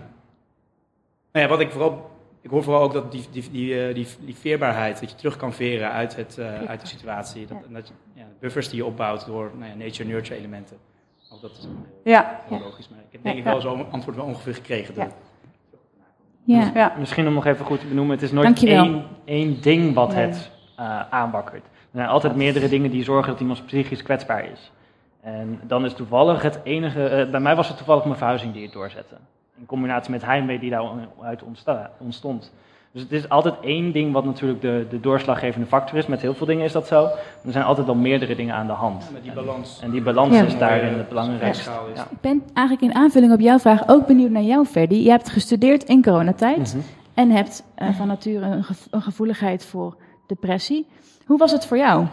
nou 1.31 1.45
ja, 1.45 1.47
wat 1.47 1.59
ik 1.59 1.71
vooral... 1.71 2.11
Ik 2.41 2.49
hoor 2.49 2.63
vooral 2.63 2.81
ook 2.81 2.93
dat 2.93 3.11
die, 3.11 3.25
die, 3.31 3.51
die, 3.51 3.93
die, 3.93 4.07
die 4.19 4.35
veerbaarheid, 4.35 4.99
dat 4.99 5.09
je 5.09 5.15
terug 5.15 5.37
kan 5.37 5.53
veren 5.53 5.91
uit, 5.91 6.15
het, 6.15 6.37
uh, 6.39 6.63
uit 6.63 6.81
de 6.81 6.87
situatie. 6.87 7.47
Dat, 7.47 7.57
dat 7.69 7.87
je, 7.87 7.93
ja, 8.13 8.25
buffers 8.39 8.69
die 8.69 8.77
je 8.77 8.85
opbouwt 8.85 9.25
door 9.25 9.51
nou 9.57 9.71
ja, 9.71 9.75
nature-nurture 9.75 10.39
elementen. 10.39 10.77
Ook 11.33 11.41
dat 11.41 11.51
is 11.51 11.67
ja. 12.03 12.39
heel 12.47 12.59
logisch. 12.59 12.89
Maar 12.89 12.99
ik 12.99 13.11
heb 13.11 13.23
denk 13.23 13.37
ik 13.37 13.43
wel 13.43 13.61
zo'n 13.61 13.91
antwoord 13.91 14.15
wel 14.15 14.25
ongeveer 14.25 14.53
gekregen. 14.53 14.95
Ja. 14.95 15.07
Ja. 16.43 16.71
ja. 16.73 16.95
Misschien 16.99 17.27
om 17.27 17.33
nog 17.33 17.45
even 17.45 17.65
goed 17.65 17.79
te 17.79 17.87
benoemen, 17.87 18.15
het 18.15 18.23
is 18.23 18.31
nooit 18.31 18.63
één, 18.63 19.05
één 19.25 19.61
ding 19.61 19.93
wat 19.93 20.13
nee. 20.13 20.25
het 20.25 20.51
uh, 20.79 21.09
aanwakkert. 21.09 21.65
Er 21.65 21.99
zijn 21.99 22.07
altijd 22.07 22.35
meerdere 22.35 22.69
dingen 22.69 22.91
die 22.91 23.03
zorgen 23.03 23.31
dat 23.31 23.41
iemand 23.41 23.65
psychisch 23.65 24.03
kwetsbaar 24.03 24.51
is. 24.51 24.71
En 25.23 25.59
dan 25.63 25.85
is 25.85 25.93
toevallig 25.93 26.41
het 26.41 26.59
enige, 26.63 27.25
uh, 27.25 27.31
bij 27.31 27.39
mij 27.39 27.55
was 27.55 27.67
het 27.67 27.77
toevallig 27.77 28.03
mijn 28.03 28.17
verhuizing 28.17 28.53
die 28.53 28.63
het 28.63 28.73
doorzette. 28.73 29.15
In 29.57 29.65
combinatie 29.65 30.11
met 30.11 30.25
heimwee 30.25 30.59
die 30.59 30.69
daaruit 30.69 31.43
ontstond. 31.99 32.51
Dus 32.91 33.01
het 33.01 33.11
is 33.11 33.29
altijd 33.29 33.55
één 33.61 33.91
ding 33.91 34.13
wat 34.13 34.25
natuurlijk 34.25 34.61
de, 34.61 34.85
de 34.89 34.99
doorslaggevende 34.99 35.67
factor 35.67 35.97
is. 35.97 36.07
Met 36.07 36.21
heel 36.21 36.33
veel 36.33 36.45
dingen 36.45 36.65
is 36.65 36.71
dat 36.71 36.87
zo. 36.87 37.03
Er 37.45 37.51
zijn 37.51 37.63
altijd 37.63 37.85
wel 37.85 37.95
meerdere 37.95 38.35
dingen 38.35 38.55
aan 38.55 38.67
de 38.67 38.73
hand. 38.73 39.03
Ja, 39.03 39.09
met 39.11 39.23
die 39.23 39.31
balans. 39.31 39.79
En, 39.79 39.85
en 39.85 39.91
die 39.91 40.01
balans 40.01 40.35
ja. 40.35 40.43
is 40.43 40.57
daarin 40.57 40.93
het 40.97 41.09
belangrijkste. 41.09 41.69
Ja. 41.95 42.07
Ik 42.09 42.21
ben 42.21 42.43
eigenlijk 42.53 42.93
in 42.93 43.01
aanvulling 43.01 43.33
op 43.33 43.39
jouw 43.39 43.59
vraag 43.59 43.87
ook 43.87 44.07
benieuwd 44.07 44.29
naar 44.29 44.41
jou, 44.41 44.65
Ferdi. 44.65 45.03
Je 45.03 45.09
hebt 45.09 45.29
gestudeerd 45.29 45.83
in 45.83 46.03
coronatijd 46.03 46.57
mm 46.57 46.79
-hmm. 46.79 46.89
en 47.13 47.29
hebt 47.29 47.63
uh, 47.77 47.89
van 47.89 48.07
nature 48.07 48.45
een, 48.45 48.63
gevo 48.63 48.87
een 48.91 49.01
gevoeligheid 49.01 49.65
voor 49.65 49.95
depressie. 50.27 50.87
Hoe 51.25 51.37
was 51.37 51.51
het 51.51 51.65
voor 51.65 51.77
jou? 51.77 52.05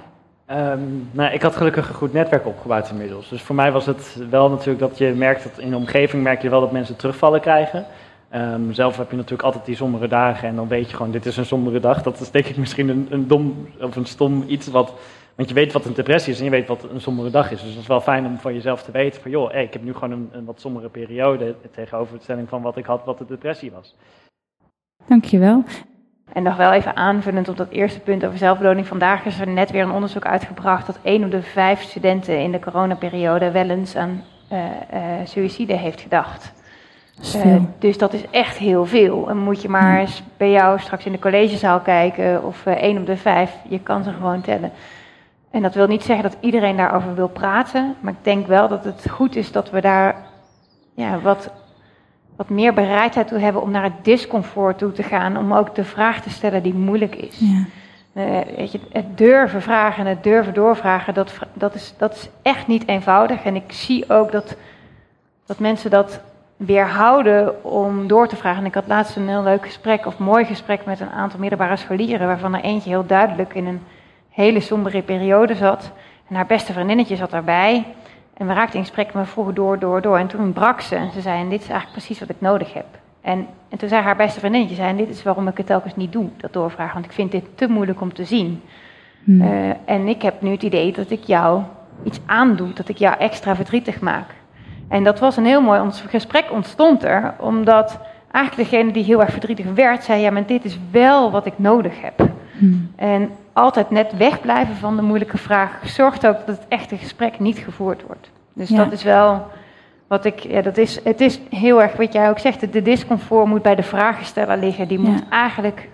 Um, 0.52 1.08
nou, 1.12 1.32
ik 1.32 1.42
had 1.42 1.56
gelukkig 1.56 1.88
een 1.88 1.94
goed 1.94 2.12
netwerk 2.12 2.46
opgebouwd 2.46 2.90
inmiddels. 2.90 3.28
Dus 3.28 3.42
voor 3.42 3.54
mij 3.54 3.72
was 3.72 3.86
het 3.86 4.16
wel 4.30 4.50
natuurlijk 4.50 4.78
dat 4.78 4.98
je 4.98 5.12
merkt 5.12 5.42
dat 5.42 5.58
in 5.58 5.70
de 5.70 5.76
omgeving 5.76 6.22
merk 6.22 6.42
je 6.42 6.50
wel 6.50 6.60
dat 6.60 6.72
mensen 6.72 6.96
terugvallen 6.96 7.40
krijgen. 7.40 7.86
Um, 8.34 8.72
zelf 8.72 8.96
heb 8.96 9.10
je 9.10 9.16
natuurlijk 9.16 9.42
altijd 9.42 9.64
die 9.64 9.76
sombere 9.76 10.08
dagen 10.08 10.48
en 10.48 10.56
dan 10.56 10.68
weet 10.68 10.90
je 10.90 10.96
gewoon, 10.96 11.12
dit 11.12 11.26
is 11.26 11.36
een 11.36 11.46
sombere 11.46 11.80
dag. 11.80 12.02
Dat 12.02 12.20
is 12.20 12.30
denk 12.30 12.46
ik 12.46 12.56
misschien 12.56 12.88
een, 12.88 13.06
een 13.10 13.28
dom 13.28 13.68
of 13.80 13.96
een 13.96 14.06
stom 14.06 14.44
iets 14.46 14.68
wat 14.68 14.94
Want 15.40 15.52
je 15.52 15.58
weet 15.58 15.72
wat 15.72 15.84
een 15.84 15.94
depressie 15.94 16.32
is 16.32 16.38
en 16.38 16.44
je 16.44 16.50
weet 16.50 16.66
wat 16.66 16.86
een 16.92 17.00
sombere 17.00 17.30
dag 17.30 17.50
is. 17.50 17.60
Dus 17.60 17.70
het 17.70 17.80
is 17.80 17.86
wel 17.86 18.00
fijn 18.00 18.26
om 18.26 18.38
van 18.38 18.54
jezelf 18.54 18.82
te 18.82 18.90
weten 18.90 19.22
van, 19.22 19.30
joh, 19.30 19.54
ik 19.54 19.72
heb 19.72 19.82
nu 19.82 19.92
gewoon 19.94 20.10
een, 20.10 20.28
een 20.32 20.44
wat 20.44 20.60
sombere 20.60 20.88
periode 20.88 21.54
tegenover 21.70 22.16
de 22.16 22.22
stelling 22.22 22.48
van 22.48 22.62
wat 22.62 22.76
ik 22.76 22.86
had, 22.86 23.04
wat 23.04 23.18
de 23.18 23.26
depressie 23.26 23.70
was. 23.70 23.96
Dankjewel. 25.06 25.64
En 26.32 26.42
nog 26.42 26.56
wel 26.56 26.72
even 26.72 26.96
aanvullend 26.96 27.48
op 27.48 27.56
dat 27.56 27.70
eerste 27.70 28.00
punt 28.00 28.24
over 28.24 28.38
zelfbeloning. 28.38 28.86
Vandaag 28.86 29.24
is 29.24 29.40
er 29.40 29.48
net 29.48 29.70
weer 29.70 29.82
een 29.82 29.90
onderzoek 29.90 30.24
uitgebracht 30.24 30.86
dat 30.86 30.98
één 31.02 31.24
op 31.24 31.30
de 31.30 31.42
vijf 31.42 31.82
studenten 31.82 32.38
in 32.38 32.52
de 32.52 32.58
coronaperiode 32.58 33.50
wel 33.50 33.68
eens 33.68 33.96
aan 33.96 34.22
uh, 34.52 34.58
uh, 34.58 35.00
suïcide 35.24 35.76
heeft 35.76 36.00
gedacht. 36.00 36.52
Uh, 37.36 37.56
dus 37.78 37.98
dat 37.98 38.12
is 38.12 38.24
echt 38.30 38.56
heel 38.56 38.86
veel. 38.86 39.28
En 39.28 39.36
moet 39.36 39.62
je 39.62 39.68
maar 39.68 39.98
eens 39.98 40.22
bij 40.36 40.50
jou 40.50 40.78
straks 40.78 41.04
in 41.04 41.12
de 41.12 41.18
collegezaal 41.18 41.80
kijken 41.80 42.44
of 42.44 42.66
één 42.66 42.98
op 42.98 43.06
de 43.06 43.16
vijf, 43.16 43.54
je 43.68 43.80
kan 43.80 44.04
ze 44.04 44.12
gewoon 44.12 44.40
tellen. 44.40 44.72
En 45.50 45.62
dat 45.62 45.74
wil 45.74 45.86
niet 45.86 46.02
zeggen 46.02 46.30
dat 46.30 46.38
iedereen 46.40 46.76
daarover 46.76 47.14
wil 47.14 47.28
praten, 47.28 47.96
maar 48.00 48.12
ik 48.12 48.24
denk 48.24 48.46
wel 48.46 48.68
dat 48.68 48.84
het 48.84 49.10
goed 49.10 49.36
is 49.36 49.52
dat 49.52 49.70
we 49.70 49.80
daar 49.80 50.16
ja, 50.94 51.20
wat 51.20 51.50
wat 52.40 52.48
meer 52.48 52.74
bereidheid 52.74 53.28
toe 53.28 53.38
hebben 53.38 53.62
om 53.62 53.70
naar 53.70 53.82
het 53.82 54.04
discomfort 54.04 54.78
toe 54.78 54.92
te 54.92 55.02
gaan. 55.02 55.36
Om 55.36 55.54
ook 55.54 55.74
de 55.74 55.84
vraag 55.84 56.22
te 56.22 56.30
stellen 56.30 56.62
die 56.62 56.74
moeilijk 56.74 57.14
is. 57.14 57.38
Ja. 57.38 57.64
Uh, 58.12 58.56
weet 58.56 58.72
je, 58.72 58.80
het 58.92 59.18
durven 59.18 59.62
vragen 59.62 60.04
en 60.04 60.10
het 60.10 60.22
durven 60.22 60.54
doorvragen, 60.54 61.14
dat, 61.14 61.38
dat, 61.52 61.74
is, 61.74 61.94
dat 61.98 62.14
is 62.14 62.28
echt 62.42 62.66
niet 62.66 62.88
eenvoudig. 62.88 63.44
En 63.44 63.56
ik 63.56 63.72
zie 63.72 64.10
ook 64.10 64.32
dat, 64.32 64.56
dat 65.46 65.58
mensen 65.58 65.90
dat 65.90 66.20
weerhouden 66.56 67.64
om 67.64 68.06
door 68.06 68.28
te 68.28 68.36
vragen. 68.36 68.60
En 68.60 68.68
ik 68.68 68.74
had 68.74 68.86
laatst 68.86 69.16
een 69.16 69.28
heel 69.28 69.42
leuk 69.42 69.64
gesprek, 69.64 70.06
of 70.06 70.18
mooi 70.18 70.44
gesprek 70.44 70.84
met 70.84 71.00
een 71.00 71.10
aantal 71.10 71.40
middelbare 71.40 71.76
scholieren, 71.76 72.26
waarvan 72.26 72.54
er 72.54 72.62
eentje 72.62 72.90
heel 72.90 73.06
duidelijk 73.06 73.54
in 73.54 73.66
een 73.66 73.82
hele 74.30 74.60
sombere 74.60 75.02
periode 75.02 75.54
zat. 75.54 75.90
En 76.28 76.34
haar 76.34 76.46
beste 76.46 76.72
vriendinnetje 76.72 77.16
zat 77.16 77.30
daarbij. 77.30 77.84
En 78.40 78.46
we 78.46 78.52
raakten 78.52 78.78
in 78.78 78.84
gesprek 78.84 79.14
me 79.14 79.24
vroegen 79.24 79.54
door, 79.54 79.78
door, 79.78 80.02
door. 80.02 80.18
En 80.18 80.26
toen 80.26 80.52
brak 80.52 80.80
ze 80.80 80.94
en 80.94 81.12
ze 81.12 81.20
zei, 81.20 81.40
en 81.40 81.48
dit 81.48 81.60
is 81.60 81.68
eigenlijk 81.68 81.92
precies 81.92 82.20
wat 82.20 82.28
ik 82.28 82.40
nodig 82.40 82.72
heb. 82.72 82.86
En, 83.20 83.46
en 83.68 83.78
toen 83.78 83.88
zei 83.88 84.02
haar 84.02 84.16
beste 84.16 84.38
vriendinnetje, 84.38 84.74
zei, 84.74 84.88
en 84.88 84.96
dit 84.96 85.08
is 85.08 85.22
waarom 85.22 85.48
ik 85.48 85.56
het 85.56 85.66
telkens 85.66 85.96
niet 85.96 86.12
doe, 86.12 86.28
dat 86.36 86.52
doorvragen. 86.52 86.94
Want 86.94 87.04
ik 87.04 87.12
vind 87.12 87.32
dit 87.32 87.44
te 87.54 87.68
moeilijk 87.68 88.00
om 88.00 88.12
te 88.12 88.24
zien. 88.24 88.62
Hmm. 89.24 89.40
Uh, 89.40 89.70
en 89.84 90.08
ik 90.08 90.22
heb 90.22 90.40
nu 90.40 90.50
het 90.50 90.62
idee 90.62 90.92
dat 90.92 91.10
ik 91.10 91.24
jou 91.24 91.62
iets 92.04 92.20
aandoe, 92.26 92.72
dat 92.72 92.88
ik 92.88 92.96
jou 92.96 93.18
extra 93.18 93.56
verdrietig 93.56 94.00
maak. 94.00 94.34
En 94.88 95.04
dat 95.04 95.18
was 95.18 95.36
een 95.36 95.46
heel 95.46 95.62
mooi 95.62 95.80
ons 95.80 96.00
gesprek 96.00 96.52
ontstond 96.52 97.04
er, 97.04 97.34
omdat 97.38 98.00
eigenlijk 98.30 98.70
degene 98.70 98.92
die 98.92 99.04
heel 99.04 99.20
erg 99.20 99.30
verdrietig 99.30 99.66
werd, 99.74 100.04
zei, 100.04 100.20
ja, 100.20 100.30
maar 100.30 100.46
dit 100.46 100.64
is 100.64 100.78
wel 100.90 101.30
wat 101.30 101.46
ik 101.46 101.58
nodig 101.58 102.00
heb. 102.00 102.28
Hmm. 102.58 102.90
En 102.96 103.30
altijd 103.60 103.90
net 103.90 104.16
wegblijven 104.16 104.76
van 104.76 104.96
de 104.96 105.02
moeilijke 105.02 105.38
vraag 105.38 105.78
zorgt 105.84 106.26
ook 106.26 106.46
dat 106.46 106.56
het 106.56 106.68
echte 106.68 106.96
gesprek 106.96 107.38
niet 107.38 107.58
gevoerd 107.58 108.02
wordt. 108.06 108.30
Dus 108.52 108.68
dat 108.68 108.92
is 108.92 109.02
wel 109.02 109.46
wat 110.06 110.24
ik, 110.24 110.38
ja, 110.38 110.62
dat 110.62 110.76
is, 110.76 111.04
het 111.04 111.20
is 111.20 111.40
heel 111.50 111.82
erg 111.82 111.96
wat 111.96 112.12
jij 112.12 112.28
ook 112.30 112.38
zegt, 112.38 112.72
de 112.72 112.82
discomfort 112.82 113.46
moet 113.46 113.62
bij 113.62 113.74
de 113.74 113.82
vragensteller 113.82 114.58
liggen. 114.58 114.88
Die 114.88 114.98
moet 114.98 115.28
eigenlijk 115.28 115.88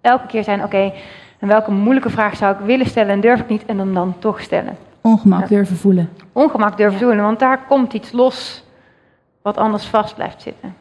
elke 0.00 0.26
keer 0.26 0.44
zijn, 0.44 0.64
oké, 0.64 0.92
en 1.38 1.48
welke 1.48 1.70
moeilijke 1.70 2.10
vraag 2.10 2.36
zou 2.36 2.54
ik 2.54 2.60
willen 2.60 2.86
stellen 2.86 3.10
en 3.10 3.20
durf 3.20 3.40
ik 3.40 3.48
niet 3.48 3.64
en 3.66 3.78
hem 3.78 3.94
dan 3.94 4.14
toch 4.18 4.40
stellen. 4.40 4.76
Ongemak 5.00 5.48
durven 5.48 5.76
voelen. 5.76 6.08
Ongemak 6.32 6.76
durven 6.76 6.98
voelen, 6.98 7.24
want 7.24 7.38
daar 7.38 7.64
komt 7.68 7.92
iets 7.92 8.12
los 8.12 8.64
wat 9.42 9.56
anders 9.56 9.86
vast 9.86 10.14
blijft 10.14 10.42
zitten. 10.42 10.74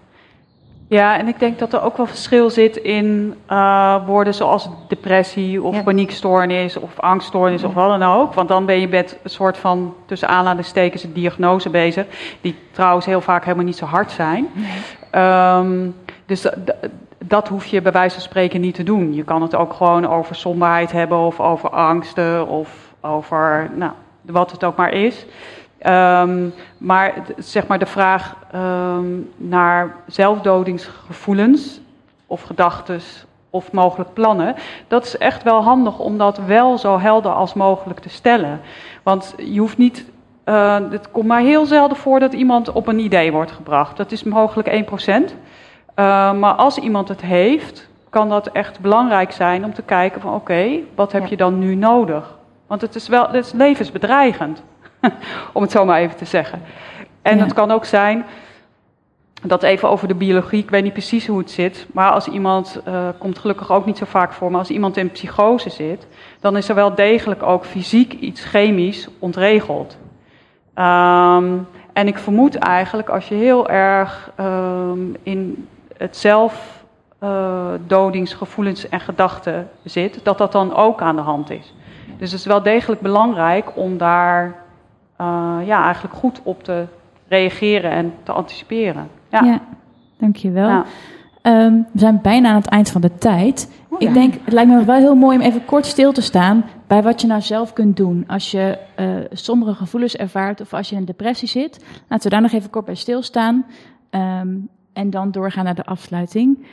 Ja, 0.90 1.18
en 1.18 1.28
ik 1.28 1.40
denk 1.40 1.60
dat 1.60 1.74
er 1.74 1.82
ook 1.82 1.98
wel 1.98 2.06
verschil 2.06 2.50
zit 2.50 2.78
in 2.78 3.36
uh, 3.52 4.06
woorden 4.06 4.34
zoals 4.34 4.70
depressie 4.88 5.64
of 5.64 5.84
paniekstoornis 5.84 6.78
of 6.78 7.00
angststoornis 7.00 7.64
of 7.64 7.74
wat 7.74 8.00
dan 8.00 8.04
ook. 8.04 8.34
Want 8.34 8.48
dan 8.48 8.66
ben 8.66 8.80
je 8.80 8.88
met 8.88 9.18
een 9.24 9.30
soort 9.30 9.58
van, 9.58 9.94
tussen 10.06 10.28
aanhalingstekens, 10.28 11.04
een 11.04 11.14
diagnose 11.14 11.70
bezig. 11.70 12.06
Die 12.42 12.56
trouwens 12.72 13.06
heel 13.06 13.22
vaak 13.22 13.44
helemaal 13.44 13.66
niet 13.66 13.78
zo 13.78 13.86
hard 13.86 14.12
zijn. 14.12 14.48
Um, 15.16 15.96
dus 16.26 16.48
dat 17.26 17.48
hoef 17.48 17.66
je 17.66 17.82
bij 17.82 17.92
wijze 17.92 18.14
van 18.14 18.24
spreken 18.24 18.62
niet 18.62 18.76
te 18.76 18.84
doen. 18.84 19.14
Je 19.14 19.24
kan 19.24 19.42
het 19.42 19.56
ook 19.56 19.74
gewoon 19.74 20.08
over 20.08 20.36
somberheid 20.36 20.92
hebben 20.92 21.18
of 21.18 21.40
over 21.40 21.70
angsten 21.70 22.48
of 22.48 22.94
over 23.02 23.72
nou, 23.76 23.92
wat 24.22 24.52
het 24.52 24.64
ook 24.64 24.76
maar 24.76 24.92
is. 24.94 25.26
Um, 25.90 26.54
maar 26.78 27.14
zeg 27.38 27.68
maar 27.68 27.80
de 27.80 27.86
vraag 27.86 28.36
um, 28.56 29.32
naar 29.38 29.96
zelfdodingsgevoelens 30.08 31.80
of 32.26 32.42
gedachten 32.42 33.00
of 33.50 33.72
mogelijk 33.72 34.14
plannen, 34.14 34.56
dat 34.88 35.06
is 35.06 35.18
echt 35.18 35.44
wel 35.44 35.64
handig 35.64 36.00
om 36.00 36.18
dat 36.18 36.38
wel 36.38 36.78
zo 36.78 37.00
helder 37.00 37.32
als 37.32 37.54
mogelijk 37.54 38.00
te 38.00 38.10
stellen. 38.10 38.62
Want 39.04 39.34
je 39.38 39.60
hoeft 39.60 39.78
niet, 39.78 40.06
uh, 40.46 40.78
het 40.90 41.12
komt 41.12 41.28
maar 41.28 41.42
heel 41.42 41.66
zelden 41.66 41.98
voor 41.98 42.20
dat 42.20 42.34
iemand 42.34 42.72
op 42.72 42.88
een 42.88 43.00
idee 43.00 43.32
wordt 43.32 43.52
gebracht. 43.52 43.98
Dat 43.98 44.12
is 44.12 44.24
mogelijk 44.24 44.68
1%. 44.68 45.34
Uh, 46.00 46.34
maar 46.34 46.54
als 46.54 46.78
iemand 46.78 47.08
het 47.08 47.22
heeft, 47.22 47.88
kan 48.10 48.30
dat 48.30 48.48
echt 48.48 48.80
belangrijk 48.80 49.32
zijn 49.32 49.64
om 49.64 49.74
te 49.74 49.82
kijken 49.82 50.22
van 50.22 50.34
oké, 50.34 50.42
okay, 50.42 50.84
wat 50.96 51.12
heb 51.12 51.22
ja. 51.24 51.30
je 51.30 51.38
dan 51.38 51.60
nu 51.60 51.76
nodig? 51.76 52.38
Want 52.68 52.82
het 52.82 52.96
is 52.96 53.08
wel, 53.08 53.28
het 53.28 53.46
is 53.46 53.52
levensbedreigend. 53.52 54.64
om 55.54 55.62
het 55.62 55.72
zo 55.72 55.86
maar 55.86 56.00
even 56.00 56.18
te 56.18 56.26
zeggen. 56.26 56.62
En 57.22 57.38
ja. 57.38 57.44
het 57.44 57.54
kan 57.54 57.72
ook 57.72 57.86
zijn 57.86 58.26
dat 59.42 59.64
even 59.64 59.90
over 59.90 60.08
de 60.08 60.16
biologie, 60.16 60.64
ik 60.64 60.70
weet 60.70 60.84
niet 60.84 60.94
precies 60.94 61.28
hoe 61.28 61.38
het 61.38 61.52
zit, 61.52 61.88
maar 61.94 62.12
als 62.12 62.28
iemand, 62.28 62.82
uh, 62.88 63.08
komt 63.18 63.40
gelukkig 63.40 63.72
ook 63.72 63.86
niet 63.86 63.98
zo 63.98 64.06
vaak 64.06 64.34
voor, 64.34 64.52
maar 64.52 64.60
als 64.60 64.70
iemand 64.70 64.98
in 64.98 65.12
psychose 65.12 65.70
zit, 65.70 66.08
dan 66.40 66.58
is 66.58 66.70
er 66.70 66.76
wel 66.76 66.96
degelijk 66.96 67.44
ook 67.44 67.66
fysiek 67.66 68.14
iets 68.14 68.46
chemisch 68.46 69.08
ontregeld. 69.20 69.98
Um, 70.76 71.68
en 71.94 72.08
ik 72.08 72.18
vermoed 72.18 72.56
eigenlijk, 72.56 73.10
als 73.10 73.28
je 73.28 73.36
heel 73.36 73.70
erg 73.70 74.32
um, 74.40 75.16
in 75.24 75.68
het 75.98 76.18
zelfdodingsgevoelens 76.18 78.86
uh, 78.86 78.94
en 78.94 79.00
gedachten 79.00 79.70
zit, 79.84 80.20
dat 80.24 80.38
dat 80.38 80.52
dan 80.52 80.76
ook 80.76 81.02
aan 81.02 81.16
de 81.16 81.22
hand 81.22 81.50
is. 81.50 81.74
Dus 82.18 82.32
het 82.32 82.40
is 82.40 82.46
wel 82.46 82.64
degelijk 82.64 83.02
belangrijk 83.02 83.72
om 83.76 83.98
daar 83.98 84.56
uh, 85.22 85.58
ja, 85.66 85.84
eigenlijk 85.84 86.16
goed 86.16 86.40
op 86.44 86.64
te 86.64 86.86
reageren 87.28 87.92
en 87.92 88.14
te 88.24 88.32
anticiperen. 88.32 89.10
Ja, 89.30 89.44
ja 89.44 89.62
dankjewel. 90.18 90.68
Ja. 90.68 90.86
Um, 91.42 91.88
we 91.92 92.00
zijn 92.00 92.20
bijna 92.22 92.50
aan 92.50 92.56
het 92.56 92.68
eind 92.68 92.90
van 92.90 93.02
de 93.02 93.18
tijd. 93.18 93.72
Oh, 93.90 94.02
ik 94.02 94.14
denk, 94.14 94.34
het 94.44 94.54
lijkt 94.54 94.70
me 94.70 94.86
wel 94.86 94.96
heel 94.96 95.16
mooi 95.16 95.38
om 95.38 95.44
even 95.44 95.66
kort 95.66 95.86
stil 95.86 96.12
te 96.12 96.22
staan 96.22 96.66
bij 96.88 97.04
wat 97.04 97.22
je 97.22 97.28
nou 97.28 97.42
zelf 97.42 97.74
kunt 97.74 97.98
doen. 97.98 98.24
Als 98.28 98.52
je 98.52 98.78
uh, 99.00 99.08
sombere 99.32 99.74
gevoelens 99.74 100.16
ervaart 100.16 100.62
of 100.62 100.74
als 100.74 100.90
je 100.90 100.94
in 100.94 101.02
een 101.02 101.08
depressie 101.08 101.48
zit. 101.48 101.86
Laten 102.08 102.24
we 102.24 102.30
daar 102.30 102.42
nog 102.42 102.52
even 102.52 102.70
kort 102.70 102.86
bij 102.86 102.96
stilstaan. 102.96 103.66
Um, 104.10 104.70
en 104.94 105.10
dan 105.10 105.32
doorgaan 105.32 105.64
naar 105.64 105.76
de 105.76 105.86
afsluiting. 105.86 106.66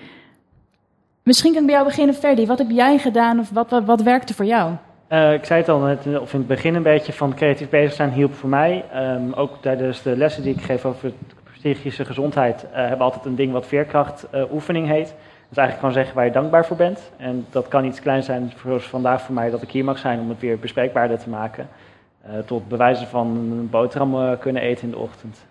Misschien 1.22 1.52
kan 1.52 1.60
ik 1.60 1.66
bij 1.66 1.74
jou 1.74 1.86
beginnen, 1.86 2.14
Ferdi. 2.14 2.46
Wat 2.46 2.58
heb 2.58 2.70
jij 2.70 2.98
gedaan 2.98 3.38
of 3.38 3.50
wat, 3.50 3.70
wat, 3.70 3.84
wat 3.84 4.02
werkte 4.02 4.34
voor 4.34 4.44
jou? 4.44 4.72
Uh, 5.08 5.32
ik 5.32 5.44
zei 5.44 5.60
het 5.60 5.68
al 5.68 5.78
net, 5.80 6.18
of 6.20 6.32
in 6.32 6.38
het 6.38 6.48
begin 6.48 6.74
een 6.74 6.82
beetje 6.82 7.12
van 7.12 7.34
creatief 7.34 7.68
bezig 7.68 7.92
zijn 7.92 8.10
hielp 8.10 8.34
voor 8.34 8.48
mij. 8.48 8.84
Um, 8.96 9.32
ook 9.32 9.56
tijdens 9.60 10.02
de 10.02 10.16
lessen 10.16 10.42
die 10.42 10.54
ik 10.54 10.62
geef 10.62 10.84
over 10.84 11.12
psychische 11.52 12.04
gezondheid 12.04 12.64
uh, 12.64 12.76
hebben 12.76 13.06
altijd 13.06 13.24
een 13.24 13.34
ding 13.34 13.52
wat 13.52 13.66
veerkracht 13.66 14.26
oefening 14.52 14.88
heet. 14.88 15.06
Dat 15.06 15.50
is 15.50 15.56
eigenlijk 15.56 15.78
gewoon 15.78 15.92
zeggen 15.92 16.14
waar 16.14 16.24
je 16.24 16.30
dankbaar 16.30 16.66
voor 16.66 16.76
bent. 16.76 17.10
En 17.16 17.46
dat 17.50 17.68
kan 17.68 17.84
iets 17.84 18.00
klein 18.00 18.22
zijn, 18.22 18.52
zoals 18.62 18.88
vandaag 18.88 19.22
voor 19.22 19.34
mij, 19.34 19.50
dat 19.50 19.62
ik 19.62 19.70
hier 19.70 19.84
mag 19.84 19.98
zijn 19.98 20.20
om 20.20 20.28
het 20.28 20.40
weer 20.40 20.58
bespreekbaarder 20.58 21.18
te 21.18 21.28
maken. 21.28 21.68
tot 22.44 22.68
bewijzen 22.68 23.06
van 23.06 23.26
een 23.26 23.70
boterham 23.70 24.38
kunnen 24.38 24.62
eten 24.62 24.84
in 24.84 24.90
de 24.90 24.98
ochtend. 24.98 25.46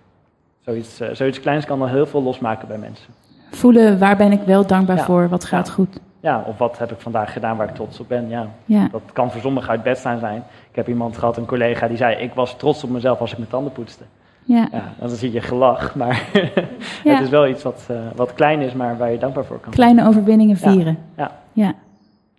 Zoiets, 0.59 1.01
zoiets 1.11 1.39
kleins 1.39 1.65
kan 1.65 1.81
al 1.81 1.87
heel 1.87 2.05
veel 2.05 2.23
losmaken 2.23 2.67
bij 2.67 2.77
mensen. 2.77 3.13
Voelen 3.51 3.99
waar 3.99 4.17
ben 4.17 4.31
ik 4.31 4.41
wel 4.41 4.67
dankbaar 4.67 4.97
ja. 4.97 5.03
voor, 5.03 5.29
wat 5.29 5.45
gaat 5.45 5.67
ja. 5.67 5.73
goed 5.73 5.99
ja, 6.23 6.43
of 6.47 6.57
wat 6.57 6.77
heb 6.77 6.91
ik 6.91 6.99
vandaag 6.99 7.33
gedaan 7.33 7.57
waar 7.57 7.69
ik 7.69 7.75
trots 7.75 7.99
op 7.99 8.07
ben. 8.07 8.29
Ja. 8.29 8.47
ja. 8.65 8.87
Dat 8.91 9.01
kan 9.13 9.31
voor 9.31 9.41
sommigen 9.41 9.69
uit 9.69 9.83
bed 9.83 9.97
staan 9.97 10.19
zijn. 10.19 10.43
Ik 10.69 10.75
heb 10.75 10.87
iemand 10.87 11.17
gehad, 11.17 11.37
een 11.37 11.45
collega, 11.45 11.87
die 11.87 11.97
zei: 11.97 12.15
Ik 12.15 12.33
was 12.33 12.57
trots 12.57 12.83
op 12.83 12.89
mezelf 12.89 13.19
als 13.19 13.31
ik 13.31 13.37
mijn 13.37 13.49
tanden 13.49 13.71
poetste. 13.71 14.03
Ja. 14.43 14.67
ja 14.71 14.93
dan 14.99 15.09
zie 15.09 15.31
je 15.31 15.41
gelach, 15.41 15.95
maar 15.95 16.29
ja. 17.03 17.13
het 17.13 17.21
is 17.21 17.29
wel 17.29 17.47
iets 17.47 17.63
wat, 17.63 17.87
uh, 17.91 17.97
wat 18.15 18.33
klein 18.33 18.61
is, 18.61 18.73
maar 18.73 18.97
waar 18.97 19.11
je 19.11 19.17
dankbaar 19.17 19.45
voor 19.45 19.59
kan 19.59 19.71
Kleine 19.71 20.07
overwinningen 20.07 20.57
vieren. 20.57 20.97
Ja. 21.17 21.31
ja. 21.53 21.73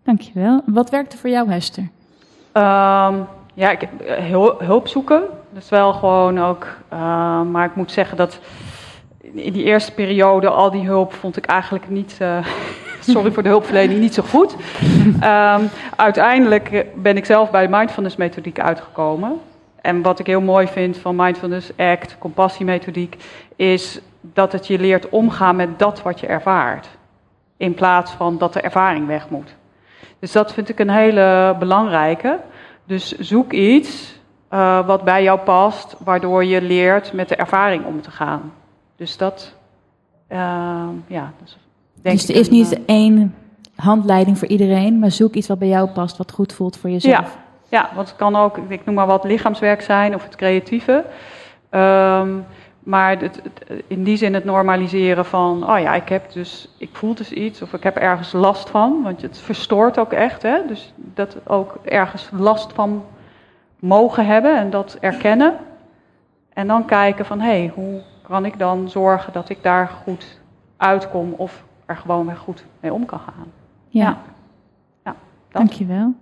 Dankjewel. 0.03 0.62
Wat 0.66 0.90
werkte 0.90 1.16
voor 1.16 1.31
jou, 1.31 1.51
Hester? 1.51 1.83
Um, 1.83 3.27
ja, 3.55 3.70
ik, 3.70 3.88
hulp, 4.05 4.61
hulp 4.61 4.88
zoeken. 4.88 5.23
Dat 5.53 5.62
is 5.62 5.68
wel 5.68 5.92
gewoon 5.92 6.40
ook. 6.40 6.66
Uh, 6.92 7.42
maar 7.42 7.64
ik 7.64 7.77
moet 7.77 7.92
zeggen 7.92 8.16
dat 8.16 8.40
in 9.20 9.53
die 9.53 9.64
eerste 9.64 9.92
periode 9.92 10.49
al 10.49 10.70
die 10.70 10.87
hulp 10.87 11.12
vond 11.12 11.37
ik 11.37 11.47
eigenlijk 11.47 11.88
niet. 11.88 12.18
Uh, 12.23 12.47
sorry 13.05 13.33
voor 13.33 13.43
de 13.43 13.49
hulpverlening, 13.49 14.01
niet 14.01 14.14
zo 14.14 14.23
goed. 14.23 14.57
Um, 15.23 15.71
uiteindelijk 15.97 16.87
ben 16.95 17.17
ik 17.17 17.25
zelf 17.25 17.51
bij 17.51 17.67
de 17.67 17.77
mindfulness 17.77 18.17
methodiek 18.17 18.61
uitgekomen. 18.61 19.40
En 19.81 20.03
wat 20.03 20.19
ik 20.19 20.27
heel 20.27 20.40
mooi 20.40 20.67
vind 20.67 20.99
van 20.99 21.17
mindfulness 21.17 21.71
act, 21.77 22.17
compassiemethodiek, 22.19 23.17
is 23.57 24.01
dat 24.21 24.53
het 24.53 24.67
je 24.67 24.79
leert 24.79 25.09
omgaan 25.09 25.57
met 25.57 25.79
dat 25.79 26.03
wat 26.03 26.21
je 26.21 26.27
ervaart. 26.27 26.88
In 27.57 27.75
plaats 27.75 28.12
van 28.12 28.38
dat 28.38 28.53
de 28.53 28.61
ervaring 28.61 29.07
weg 29.07 29.29
moet. 29.29 29.55
Dus 30.19 30.33
dat 30.33 30.53
vind 30.53 30.69
ik 30.69 30.79
een 30.79 30.90
hele 30.90 31.57
belangrijke. 31.59 32.40
Dus 32.85 33.19
zoek 33.19 33.53
iets 33.53 34.19
uh, 34.53 34.87
wat 34.87 35.05
bij 35.05 35.23
jou 35.23 35.38
past, 35.38 35.97
waardoor 35.99 36.45
je 36.45 36.62
leert 36.62 37.12
met 37.12 37.29
de 37.29 37.37
ervaring 37.37 37.85
om 37.85 38.03
te 38.03 38.11
gaan. 38.11 38.53
Dus 38.97 39.17
dat, 39.17 39.55
uh, 40.29 40.88
ja. 41.07 41.33
Dus, 41.43 41.59
denk 42.05 42.19
dus 42.19 42.29
er 42.29 42.37
is 42.37 42.51
niet 42.51 42.81
één 42.87 43.35
handleiding 43.77 44.38
voor 44.38 44.49
iedereen, 44.49 44.99
maar 44.99 45.11
zoek 45.11 45.35
iets 45.35 45.49
wat 45.49 45.59
bij 45.59 45.69
jou 45.69 45.88
past, 45.88 46.17
wat 46.17 46.33
goed 46.33 46.53
voelt 46.53 46.77
voor 46.77 46.90
jezelf. 46.90 47.37
Ja, 47.69 47.88
ja 47.88 47.90
want 47.95 48.09
het 48.09 48.17
kan 48.17 48.37
ook, 48.37 48.59
ik 48.69 48.85
noem 48.85 48.95
maar 48.95 49.07
wat, 49.07 49.25
lichaamswerk 49.25 49.83
zijn 49.83 50.14
of 50.14 50.25
het 50.25 50.37
creatieve. 50.37 51.05
Um, 51.71 52.45
maar 52.85 53.19
het, 53.19 53.43
in 53.87 54.05
die 54.05 54.17
zin 54.17 54.35
het 54.35 54.45
normaliseren 54.45 55.25
van, 55.25 55.71
oh 55.71 55.79
ja, 55.79 55.95
ik 55.95 56.09
heb 56.09 56.33
dus, 56.33 56.69
ik 56.79 56.88
voel 56.93 57.14
dus 57.14 57.33
iets 57.33 57.62
of 57.62 57.73
ik 57.73 57.83
heb 57.83 57.97
ergens 57.97 58.33
last 58.33 58.71
van, 58.71 59.03
want 59.03 59.23
het 59.23 59.38
verstoort 59.38 59.99
ook 59.99 60.12
echt, 60.12 60.43
hè? 60.43 60.67
dus 60.67 60.93
dat 60.97 61.37
ook 61.47 61.79
ergens 61.85 62.29
last 62.33 62.73
van 62.73 63.05
mogen 63.79 64.27
hebben 64.27 64.57
en 64.59 64.71
dat 64.71 64.97
erkennen. 65.01 65.57
En 66.53 66.67
dan 66.67 66.85
kijken 66.85 67.25
van, 67.25 67.40
hé, 67.40 67.47
hey, 67.47 67.73
hoe 67.75 68.03
kan 68.23 68.45
ik 68.45 68.59
dan 68.59 68.88
zorgen 68.88 69.33
dat 69.33 69.49
ik 69.49 69.62
daar 69.62 69.90
goed 70.05 70.40
uitkom 70.77 71.35
of 71.37 71.64
er 71.87 71.97
gewoon 71.97 72.27
weer 72.27 72.37
goed 72.37 72.64
mee 72.81 72.92
om 72.92 73.07
kan 73.07 73.18
gaan. 73.18 73.53
Ja, 73.88 74.03
ja. 74.03 74.18
ja 75.05 75.16
dankjewel. 75.51 76.14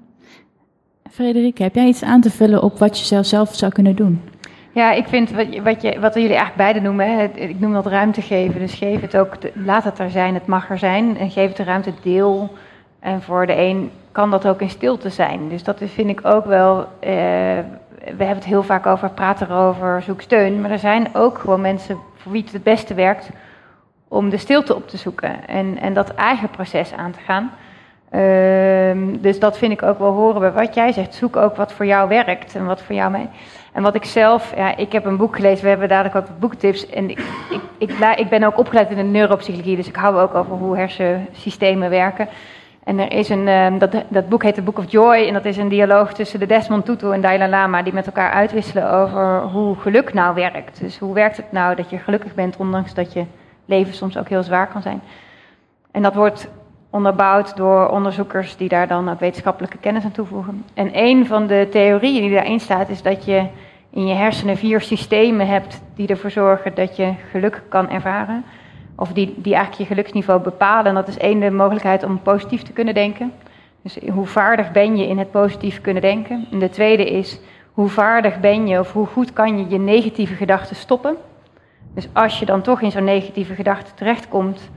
Frederike, 1.10 1.62
heb 1.62 1.74
jij 1.74 1.86
iets 1.86 2.02
aan 2.02 2.20
te 2.20 2.30
vullen 2.30 2.62
op 2.62 2.78
wat 2.78 2.98
je 2.98 3.04
zelf, 3.04 3.26
zelf 3.26 3.54
zou 3.54 3.72
kunnen 3.72 3.96
doen? 3.96 4.20
Ja, 4.72 4.92
ik 4.92 5.06
vind 5.08 5.30
wat, 5.30 5.58
wat, 5.58 5.82
je, 5.82 6.00
wat 6.00 6.14
jullie 6.14 6.28
eigenlijk 6.28 6.56
beide 6.56 6.80
noemen, 6.80 7.18
hè, 7.18 7.24
ik 7.24 7.60
noem 7.60 7.72
dat 7.72 7.86
ruimte 7.86 8.22
geven. 8.22 8.60
Dus 8.60 8.74
geef 8.74 9.00
het 9.00 9.16
ook, 9.16 9.36
laat 9.54 9.84
het 9.84 9.98
er 9.98 10.10
zijn, 10.10 10.34
het 10.34 10.46
mag 10.46 10.70
er 10.70 10.78
zijn. 10.78 11.18
En 11.18 11.30
geef 11.30 11.48
het 11.48 11.56
de 11.56 11.62
ruimte, 11.62 11.92
deel. 12.02 12.52
En 13.00 13.22
voor 13.22 13.46
de 13.46 13.56
een 13.56 13.90
kan 14.12 14.30
dat 14.30 14.46
ook 14.46 14.60
in 14.60 14.70
stilte 14.70 15.10
zijn. 15.10 15.48
Dus 15.48 15.62
dat 15.62 15.80
vind 15.84 16.10
ik 16.10 16.24
ook 16.24 16.44
wel. 16.44 16.78
Uh, 16.78 16.86
we 17.98 18.24
hebben 18.24 18.36
het 18.36 18.44
heel 18.44 18.62
vaak 18.62 18.86
over, 18.86 19.10
praten 19.10 19.50
erover, 19.50 20.02
zoek 20.02 20.20
steun. 20.20 20.60
Maar 20.60 20.70
er 20.70 20.78
zijn 20.78 21.08
ook 21.14 21.38
gewoon 21.38 21.60
mensen 21.60 21.96
voor 22.14 22.32
wie 22.32 22.42
het 22.42 22.52
het 22.52 22.62
beste 22.62 22.94
werkt 22.94 23.30
om 24.12 24.30
de 24.30 24.36
stilte 24.36 24.74
op 24.74 24.88
te 24.88 24.96
zoeken. 24.96 25.48
En, 25.48 25.78
en 25.80 25.94
dat 25.94 26.14
eigen 26.14 26.48
proces 26.48 26.92
aan 26.92 27.12
te 27.12 27.18
gaan. 27.26 27.50
Uh, 28.14 29.20
dus 29.20 29.38
dat 29.38 29.58
vind 29.58 29.72
ik 29.72 29.82
ook 29.82 29.98
wel 29.98 30.12
horen 30.12 30.40
bij 30.40 30.52
wat 30.52 30.74
jij 30.74 30.92
zegt. 30.92 31.14
Zoek 31.14 31.36
ook 31.36 31.56
wat 31.56 31.72
voor 31.72 31.86
jou 31.86 32.08
werkt 32.08 32.54
en 32.54 32.66
wat 32.66 32.82
voor 32.82 32.94
jou 32.94 33.10
mee. 33.10 33.28
En 33.72 33.82
wat 33.82 33.94
ik 33.94 34.04
zelf, 34.04 34.52
ja, 34.56 34.76
ik 34.76 34.92
heb 34.92 35.04
een 35.04 35.16
boek 35.16 35.36
gelezen, 35.36 35.62
we 35.62 35.68
hebben 35.68 35.88
dadelijk 35.88 36.16
ook 36.16 36.38
boektips. 36.38 36.90
En 36.90 37.10
ik, 37.10 37.18
ik, 37.78 37.90
ik, 38.16 38.28
ben 38.28 38.44
ook 38.44 38.58
opgeleid 38.58 38.90
in 38.90 38.96
de 38.96 39.02
neuropsychologie, 39.02 39.76
dus 39.76 39.88
ik 39.88 39.96
hou 39.96 40.16
ook 40.16 40.34
over 40.34 40.56
hoe 40.56 40.76
hersensystemen 40.76 41.90
werken. 41.90 42.28
En 42.84 42.98
er 42.98 43.12
is 43.12 43.28
een, 43.28 43.48
um, 43.48 43.78
dat, 43.78 43.94
dat 44.08 44.28
boek 44.28 44.42
heet 44.42 44.54
The 44.54 44.62
Book 44.62 44.78
of 44.78 44.90
Joy. 44.90 45.26
En 45.26 45.32
dat 45.32 45.44
is 45.44 45.56
een 45.56 45.68
dialoog 45.68 46.12
tussen 46.12 46.40
de 46.40 46.46
Desmond 46.46 46.84
Tutu 46.84 47.12
en 47.12 47.20
Dalai 47.20 47.50
Lama. 47.50 47.82
Die 47.82 47.92
met 47.92 48.06
elkaar 48.06 48.30
uitwisselen 48.30 48.92
over 48.92 49.40
hoe 49.40 49.76
geluk 49.76 50.14
nou 50.14 50.34
werkt. 50.34 50.80
Dus 50.80 50.98
hoe 50.98 51.14
werkt 51.14 51.36
het 51.36 51.52
nou 51.52 51.74
dat 51.74 51.90
je 51.90 51.98
gelukkig 51.98 52.34
bent, 52.34 52.56
ondanks 52.56 52.94
dat 52.94 53.12
je 53.12 53.24
leven 53.64 53.94
soms 53.94 54.18
ook 54.18 54.28
heel 54.28 54.42
zwaar 54.42 54.68
kan 54.68 54.82
zijn. 54.82 55.02
En 55.90 56.02
dat 56.02 56.14
wordt 56.14 56.48
onderbouwd 56.90 57.56
door 57.56 57.88
onderzoekers 57.88 58.56
die 58.56 58.68
daar 58.68 58.88
dan 58.88 59.08
ook 59.08 59.20
wetenschappelijke 59.20 59.78
kennis 59.78 60.04
aan 60.04 60.12
toevoegen. 60.12 60.64
En 60.74 60.90
een 60.92 61.26
van 61.26 61.46
de 61.46 61.68
theorieën 61.70 62.20
die 62.20 62.34
daarin 62.34 62.60
staat 62.60 62.88
is 62.88 63.02
dat 63.02 63.24
je 63.24 63.46
in 63.90 64.06
je 64.06 64.14
hersenen 64.14 64.56
vier 64.56 64.80
systemen 64.80 65.46
hebt 65.46 65.82
die 65.94 66.08
ervoor 66.08 66.30
zorgen 66.30 66.74
dat 66.74 66.96
je 66.96 67.12
geluk 67.30 67.62
kan 67.68 67.90
ervaren. 67.90 68.44
Of 68.96 69.12
die, 69.12 69.34
die 69.36 69.54
eigenlijk 69.54 69.82
je 69.82 69.94
geluksniveau 69.94 70.40
bepalen. 70.40 70.86
En 70.86 70.94
dat 70.94 71.08
is 71.08 71.18
één 71.18 71.40
de 71.40 71.50
mogelijkheid 71.50 72.04
om 72.04 72.22
positief 72.22 72.62
te 72.62 72.72
kunnen 72.72 72.94
denken. 72.94 73.32
Dus 73.82 73.98
hoe 74.12 74.26
vaardig 74.26 74.72
ben 74.72 74.96
je 74.96 75.08
in 75.08 75.18
het 75.18 75.30
positief 75.30 75.80
kunnen 75.80 76.02
denken. 76.02 76.46
En 76.50 76.58
de 76.58 76.70
tweede 76.70 77.10
is 77.10 77.40
hoe 77.72 77.88
vaardig 77.88 78.40
ben 78.40 78.66
je 78.66 78.78
of 78.78 78.92
hoe 78.92 79.06
goed 79.06 79.32
kan 79.32 79.58
je 79.58 79.68
je 79.68 79.78
negatieve 79.78 80.34
gedachten 80.34 80.76
stoppen. 80.76 81.16
Dus 81.94 82.08
als 82.12 82.38
je 82.38 82.46
dan 82.46 82.62
toch 82.62 82.80
in 82.80 82.90
zo'n 82.90 83.04
negatieve 83.04 83.54
gedachte 83.54 83.94
terechtkomt, 83.94 84.70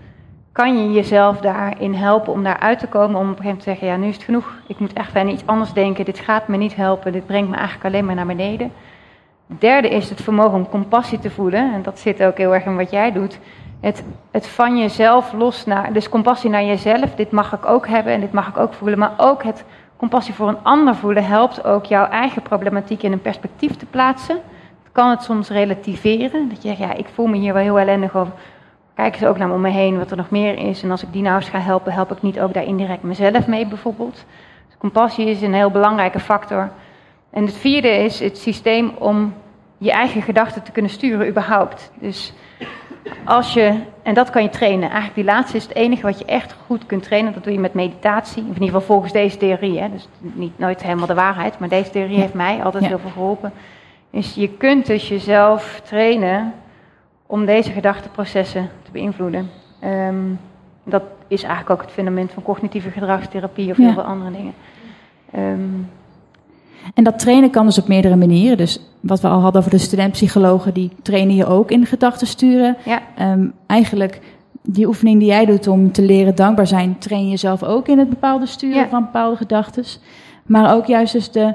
kan 0.55 0.77
je 0.77 0.91
jezelf 0.91 1.39
daarin 1.39 1.93
helpen 1.93 2.33
om 2.33 2.43
daaruit 2.43 2.79
te 2.79 2.87
komen. 2.87 3.19
Om 3.19 3.29
op 3.31 3.37
een 3.37 3.43
gegeven 3.43 3.43
moment 3.43 3.63
te 3.63 3.69
zeggen, 3.69 3.87
ja 3.87 3.95
nu 3.95 4.07
is 4.07 4.15
het 4.15 4.23
genoeg. 4.23 4.53
Ik 4.67 4.79
moet 4.79 4.93
echt 4.93 5.15
aan 5.15 5.27
iets 5.27 5.45
anders 5.45 5.73
denken. 5.73 6.05
Dit 6.05 6.19
gaat 6.19 6.47
me 6.47 6.57
niet 6.57 6.75
helpen. 6.75 7.11
Dit 7.11 7.25
brengt 7.25 7.49
me 7.49 7.55
eigenlijk 7.55 7.85
alleen 7.85 8.05
maar 8.05 8.15
naar 8.15 8.25
beneden. 8.25 8.71
Het 9.47 9.61
derde 9.61 9.89
is 9.89 10.09
het 10.09 10.21
vermogen 10.21 10.53
om 10.53 10.69
compassie 10.69 11.19
te 11.19 11.29
voelen. 11.29 11.73
En 11.73 11.81
dat 11.81 11.99
zit 11.99 12.23
ook 12.23 12.37
heel 12.37 12.53
erg 12.53 12.65
in 12.65 12.75
wat 12.75 12.91
jij 12.91 13.11
doet. 13.11 13.39
Het, 13.79 14.03
het 14.31 14.47
van 14.47 14.77
jezelf 14.77 15.33
los 15.33 15.65
naar, 15.65 15.93
dus 15.93 16.09
compassie 16.09 16.49
naar 16.49 16.63
jezelf. 16.63 17.15
Dit 17.15 17.31
mag 17.31 17.53
ik 17.53 17.65
ook 17.65 17.87
hebben 17.87 18.13
en 18.13 18.19
dit 18.19 18.31
mag 18.31 18.47
ik 18.47 18.57
ook 18.57 18.73
voelen. 18.73 18.99
Maar 18.99 19.13
ook 19.17 19.43
het 19.43 19.63
compassie 19.97 20.33
voor 20.33 20.47
een 20.47 20.63
ander 20.63 20.95
voelen 20.95 21.25
helpt 21.25 21.65
ook 21.65 21.85
jouw 21.85 22.05
eigen 22.05 22.41
problematiek 22.41 23.03
in 23.03 23.11
een 23.11 23.21
perspectief 23.21 23.75
te 23.75 23.85
plaatsen. 23.85 24.37
Kan 24.95 25.09
het 25.09 25.23
soms 25.23 25.49
relativeren. 25.49 26.49
Dat 26.49 26.61
je 26.61 26.67
zegt, 26.67 26.79
ja, 26.79 26.93
ik 26.93 27.07
voel 27.13 27.25
me 27.25 27.37
hier 27.37 27.53
wel 27.53 27.63
heel 27.63 27.79
ellendig 27.79 28.15
over. 28.15 28.33
Kijk 28.93 29.13
eens 29.13 29.25
ook 29.25 29.37
naar 29.37 29.51
om 29.51 29.61
me 29.61 29.69
heen 29.69 29.97
wat 29.97 30.11
er 30.11 30.17
nog 30.17 30.29
meer 30.29 30.57
is. 30.57 30.83
En 30.83 30.91
als 30.91 31.03
ik 31.03 31.11
die 31.13 31.21
nou 31.21 31.35
eens 31.35 31.49
ga 31.49 31.59
helpen, 31.59 31.93
help 31.93 32.11
ik 32.11 32.21
niet 32.21 32.39
ook 32.39 32.53
daar 32.53 32.63
indirect 32.63 33.03
mezelf 33.03 33.47
mee 33.47 33.67
bijvoorbeeld. 33.67 34.25
Dus 34.67 34.77
compassie 34.77 35.29
is 35.29 35.41
een 35.41 35.53
heel 35.53 35.71
belangrijke 35.71 36.19
factor. 36.19 36.69
En 37.29 37.45
het 37.45 37.55
vierde 37.55 37.89
is 37.89 38.19
het 38.19 38.37
systeem 38.37 38.91
om 38.99 39.33
je 39.77 39.91
eigen 39.91 40.21
gedachten 40.21 40.63
te 40.63 40.71
kunnen 40.71 40.91
sturen 40.91 41.27
überhaupt. 41.27 41.91
Dus 41.99 42.33
als 43.25 43.53
je, 43.53 43.79
en 44.03 44.13
dat 44.13 44.29
kan 44.29 44.43
je 44.43 44.49
trainen. 44.49 44.89
Eigenlijk 44.89 45.15
die 45.15 45.23
laatste 45.23 45.57
is 45.57 45.63
het 45.63 45.75
enige 45.75 46.01
wat 46.01 46.19
je 46.19 46.25
echt 46.25 46.55
goed 46.65 46.85
kunt 46.85 47.03
trainen. 47.03 47.33
Dat 47.33 47.43
doe 47.43 47.53
je 47.53 47.59
met 47.59 47.73
meditatie. 47.73 48.41
Of 48.41 48.47
in 48.47 48.53
ieder 48.53 48.65
geval 48.65 48.81
volgens 48.81 49.11
deze 49.11 49.37
theorie. 49.37 49.79
Hè. 49.79 49.89
Dus 49.91 50.07
niet 50.19 50.59
nooit 50.59 50.83
helemaal 50.83 51.07
de 51.07 51.13
waarheid. 51.13 51.59
Maar 51.59 51.69
deze 51.69 51.89
theorie 51.89 52.19
heeft 52.19 52.33
mij 52.33 52.63
altijd 52.63 52.85
heel 52.85 52.99
veel 52.99 53.09
geholpen. 53.09 53.53
Dus 54.15 54.33
je 54.33 54.49
kunt 54.49 54.85
dus 54.85 55.07
jezelf 55.07 55.81
trainen 55.83 56.53
om 57.25 57.45
deze 57.45 57.71
gedachteprocessen 57.71 58.69
te 58.83 58.91
beïnvloeden. 58.91 59.49
Um, 59.83 60.39
dat 60.83 61.03
is 61.27 61.43
eigenlijk 61.43 61.71
ook 61.71 61.81
het 61.81 61.95
fundament 61.95 62.31
van 62.31 62.43
cognitieve 62.43 62.89
gedragstherapie 62.89 63.71
of 63.71 63.77
heel 63.77 63.93
veel 63.93 64.03
andere 64.03 64.31
dingen. 64.31 64.53
Um, 65.35 65.89
en 66.93 67.03
dat 67.03 67.19
trainen 67.19 67.49
kan 67.49 67.65
dus 67.65 67.77
op 67.77 67.87
meerdere 67.87 68.15
manieren. 68.15 68.57
Dus 68.57 68.79
wat 68.99 69.21
we 69.21 69.27
al 69.27 69.39
hadden 69.39 69.61
over 69.61 69.73
de 69.73 69.77
studentpsychologen, 69.77 70.73
die 70.73 70.91
trainen 71.01 71.35
je 71.35 71.45
ook 71.45 71.71
in 71.71 71.85
gedachten 71.85 72.27
sturen. 72.27 72.77
Ja. 72.85 73.01
Um, 73.31 73.53
eigenlijk 73.65 74.19
die 74.61 74.87
oefening 74.87 75.19
die 75.19 75.27
jij 75.27 75.45
doet 75.45 75.67
om 75.67 75.91
te 75.91 76.01
leren 76.01 76.35
dankbaar 76.35 76.67
zijn, 76.67 76.97
train 76.97 77.29
je 77.29 77.37
zelf 77.37 77.63
ook 77.63 77.87
in 77.87 77.99
het 77.99 78.09
bepaalde 78.09 78.45
sturen 78.45 78.89
van 78.89 79.03
bepaalde 79.03 79.37
gedachten. 79.37 79.83
Maar 80.45 80.75
ook 80.75 80.85
juist 80.85 81.13
dus 81.13 81.31
de 81.31 81.53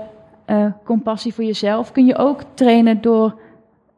uh, 0.50 0.66
compassie 0.84 1.34
voor 1.34 1.44
jezelf 1.44 1.92
kun 1.92 2.06
je 2.06 2.16
ook 2.16 2.42
trainen 2.54 3.00
door 3.00 3.34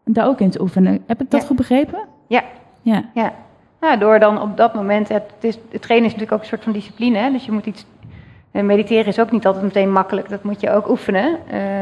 daar 0.05 0.27
ook 0.27 0.41
in 0.41 0.51
te 0.51 0.61
oefenen. 0.61 1.05
Heb 1.07 1.21
ik 1.21 1.31
dat 1.31 1.45
goed 1.45 1.57
begrepen? 1.57 1.99
Ja. 2.27 2.43
Ja. 2.83 3.05
ja. 3.15 3.33
Nou, 3.81 3.99
door 3.99 4.19
dan 4.19 4.41
op 4.41 4.57
dat 4.57 4.75
moment, 4.75 5.09
het, 5.09 5.33
is, 5.41 5.59
het 5.71 5.83
trainen 5.83 6.09
is 6.09 6.13
natuurlijk 6.13 6.33
ook 6.33 6.41
een 6.41 6.47
soort 6.47 6.63
van 6.63 6.73
discipline, 6.73 7.19
hè? 7.19 7.31
dus 7.31 7.45
je 7.45 7.53
moet 7.53 7.67
iets 7.67 7.87
en 8.53 8.67
mediteren 8.67 9.07
is 9.07 9.21
ook 9.21 9.31
niet 9.31 9.47
altijd 9.47 9.65
meteen 9.65 9.93
makkelijk, 9.93 10.29
dat 10.29 10.43
moet 10.43 10.61
je 10.61 10.71
ook 10.71 10.89
oefenen. 10.89 11.39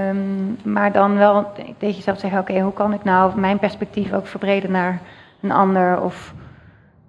Um, 0.09 0.59
maar 0.63 0.93
dan 0.93 1.17
wel 1.17 1.47
tegen 1.79 1.97
jezelf 1.97 2.19
zeggen: 2.19 2.41
oké, 2.41 2.61
hoe 2.61 2.73
kan 2.73 2.93
ik 2.93 3.05
nou 3.05 3.41
mijn 3.41 3.59
perspectief 3.59 4.13
ook 4.13 4.27
verbreden 4.27 4.71
naar 4.71 5.01
een 5.41 5.51
ander? 5.51 6.01
Of 6.03 6.35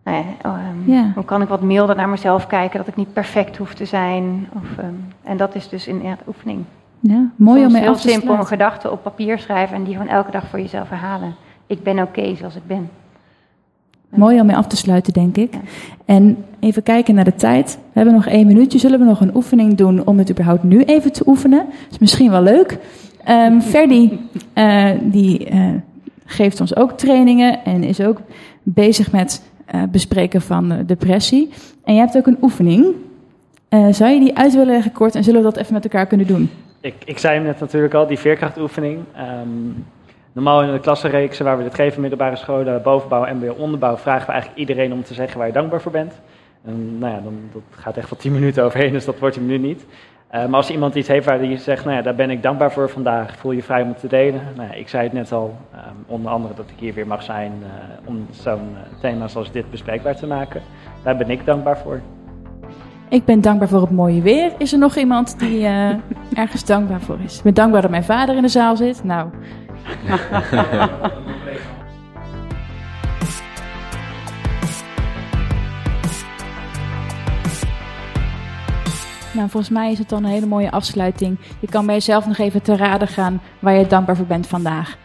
nou 0.04 0.26
ja, 0.44 0.70
um, 0.70 1.12
hoe 1.16 1.26
kan 1.26 1.42
ik 1.42 1.48
wat 1.48 1.62
milder 1.62 1.96
naar 1.96 2.10
mezelf 2.10 2.48
kijken, 2.48 2.78
dat 2.78 2.88
ik 2.88 2.96
niet 2.96 3.14
perfect 3.14 3.58
hoef 3.58 3.74
te 3.74 3.86
zijn? 3.86 4.50
Of, 4.54 4.78
um, 4.84 5.08
en 5.24 5.38
dat 5.38 5.56
is 5.56 5.70
dus 5.70 5.88
in 5.88 6.02
ja, 6.04 6.18
oefening. 6.28 6.66
Ja, 7.02 7.30
mooi 7.36 7.66
om 7.66 7.72
mee 7.72 7.82
heel 7.82 7.96
simpel 7.96 8.34
een 8.34 8.46
gedachte 8.46 8.92
op 8.92 9.04
papier 9.04 9.40
schrijven 9.40 9.76
en 9.76 9.84
die 9.84 9.94
gewoon 9.94 10.10
elke 10.12 10.32
dag 10.32 10.48
voor 10.48 10.60
jezelf 10.60 10.90
herhalen. 10.90 11.36
Ik 11.68 11.84
ben 11.84 12.00
oké 12.00 12.36
zoals 12.36 12.56
ik 12.56 12.68
ben. 12.68 12.90
Mooi 14.10 14.40
om 14.40 14.46
mee 14.46 14.56
af 14.56 14.68
te 14.68 14.76
sluiten, 14.76 15.14
denk 15.14 15.38
ik. 15.38 15.54
En 16.06 16.46
even 16.60 16.84
kijken 16.84 17.16
naar 17.16 17.24
de 17.24 17.36
tijd. 17.36 17.76
We 17.76 18.00
hebben 18.00 18.14
nog 18.14 18.26
één 18.26 18.48
minuutje. 18.48 18.80
Zullen 18.80 19.00
we 19.00 19.06
nog 19.06 19.22
een 19.22 19.36
oefening 19.36 19.76
doen 19.76 20.06
om 20.06 20.18
het 20.18 20.30
überhaupt 20.30 20.64
nu 20.64 20.84
even 20.84 21.12
te 21.12 21.24
oefenen? 21.26 21.58
Dat 21.58 21.92
is 21.92 22.00
misschien 22.00 22.32
wel 22.32 22.42
leuk. 22.42 22.78
Um, 23.30 23.62
Ferdi, 23.62 24.30
uh, 24.56 24.90
die 25.02 25.52
uh, 25.52 25.70
geeft 26.26 26.62
ons 26.62 26.76
ook 26.76 26.92
trainingen 26.92 27.66
en 27.66 27.84
is 27.84 28.02
ook 28.02 28.22
bezig 28.64 29.12
met 29.12 29.42
uh, 29.76 29.84
bespreken 29.92 30.42
van 30.42 30.84
depressie. 30.86 31.50
En 31.84 31.94
jij 31.94 32.04
hebt 32.04 32.18
ook 32.18 32.28
een 32.28 32.38
oefening. 32.42 32.86
zou 33.92 34.12
je 34.12 34.20
die 34.20 34.38
uit 34.38 34.52
willen 34.52 34.74
leggen 34.74 34.92
kort 34.92 35.16
en 35.16 35.24
zullen 35.24 35.40
we 35.40 35.46
dat 35.46 35.58
even 35.58 35.74
met 35.74 35.84
elkaar 35.84 36.06
kunnen 36.06 36.28
doen? 36.28 36.50
Ik, 36.82 36.96
ik 37.06 37.18
zei 37.18 37.36
hem 37.36 37.44
net 37.44 37.60
natuurlijk 37.60 37.94
al, 37.94 38.08
die 38.08 38.20
veerkrachtoefening. 38.20 39.04
Um, 39.18 39.86
Normaal 40.34 40.64
in 40.64 40.72
de 40.72 40.80
klassenreeksen 40.80 41.46
waar 41.46 41.58
we 41.58 41.64
dit 41.64 41.76
geven, 41.76 42.02
middelbare 42.02 42.36
scholen, 42.36 42.82
bovenbouw, 42.82 43.34
mbo, 43.34 43.54
onderbouw, 43.58 43.98
vragen 43.98 44.26
we 44.26 44.32
eigenlijk 44.32 44.60
iedereen 44.60 44.94
om 44.94 45.04
te 45.04 45.14
zeggen 45.14 45.38
waar 45.38 45.48
je 45.48 45.54
dankbaar 45.54 45.82
voor 45.82 45.92
bent. 45.92 46.22
En 46.66 46.98
nou 46.98 47.14
ja, 47.14 47.20
dan, 47.20 47.40
dat 47.54 47.62
gaat 47.70 47.98
echt 47.98 48.10
wel 48.10 48.20
tien 48.20 48.32
minuten 48.32 48.64
overheen, 48.64 48.92
dus 48.92 49.06
dat 49.06 49.20
wordt 49.20 49.36
hem 49.36 49.46
nu 49.46 49.58
niet. 49.58 49.86
Uh, 49.86 50.46
maar 50.46 50.56
als 50.56 50.70
iemand 50.70 50.96
iets 50.96 51.08
heeft 51.08 51.26
waar 51.26 51.40
hij 51.40 51.58
zegt, 51.58 51.86
nou 51.86 51.98
ja, 51.98 52.02
daar 52.02 52.16
ben 52.16 52.30
ik 52.30 52.44
dankbaar 52.44 52.72
voor 52.72 52.90
vandaag, 52.90 53.38
voel 53.38 53.52
je 53.52 53.64
vrij 53.64 53.82
om 53.82 53.88
het 53.88 54.00
te 54.00 54.08
delen. 54.08 54.42
Nou 54.56 54.70
ja, 54.70 54.74
ik 54.74 54.90
zei 54.90 55.04
het 55.04 55.14
net 55.14 55.32
al, 55.32 55.58
um, 55.74 56.04
onder 56.08 56.32
andere 56.32 56.54
dat 56.54 56.70
ik 56.70 56.80
hier 56.80 56.94
weer 56.94 57.08
mag 57.08 57.24
zijn 57.24 57.52
uh, 57.62 58.08
om 58.08 58.28
zo'n 58.32 58.70
uh, 58.74 59.00
thema 59.00 59.28
zoals 59.28 59.52
dit 59.52 59.72
bespreekbaar 59.72 60.16
te 60.16 60.28
maken. 60.28 60.62
Daar 61.04 61.18
ben 61.18 61.30
ik 61.30 61.46
dankbaar 61.46 61.78
voor. 61.78 62.02
Ik 63.12 63.26
ben 63.26 63.42
dankbaar 63.42 63.68
voor 63.68 63.82
het 63.82 63.92
mooie 63.92 64.22
weer. 64.22 64.54
Is 64.58 64.74
er 64.74 64.80
nog 64.80 64.96
iemand 64.96 65.40
die 65.40 65.60
uh, 65.60 65.90
ergens 66.44 66.66
dankbaar 66.66 67.02
voor 67.02 67.20
is? 67.24 67.38
Ik 67.38 67.44
ben 67.44 67.54
dankbaar 67.54 67.82
dat 67.82 67.92
mijn 67.92 68.04
vader 68.04 68.36
in 68.36 68.42
de 68.42 68.48
zaal 68.48 68.76
zit. 68.78 69.04
Nou. 69.04 69.30
Nou, 79.34 79.50
volgens 79.50 79.70
mij 79.70 79.92
is 79.92 80.00
het 80.00 80.10
dan 80.10 80.24
een 80.24 80.30
hele 80.30 80.46
mooie 80.46 80.72
afsluiting. 80.72 81.40
Je 81.60 81.68
kan 81.68 81.86
bij 81.86 81.96
jezelf 81.96 82.28
nog 82.28 82.38
even 82.38 82.62
te 82.62 82.76
raden 82.76 83.08
gaan 83.08 83.42
waar 83.60 83.74
je 83.74 83.88
dankbaar 83.88 84.16
voor 84.16 84.26
bent 84.26 84.48
vandaag. 84.48 84.98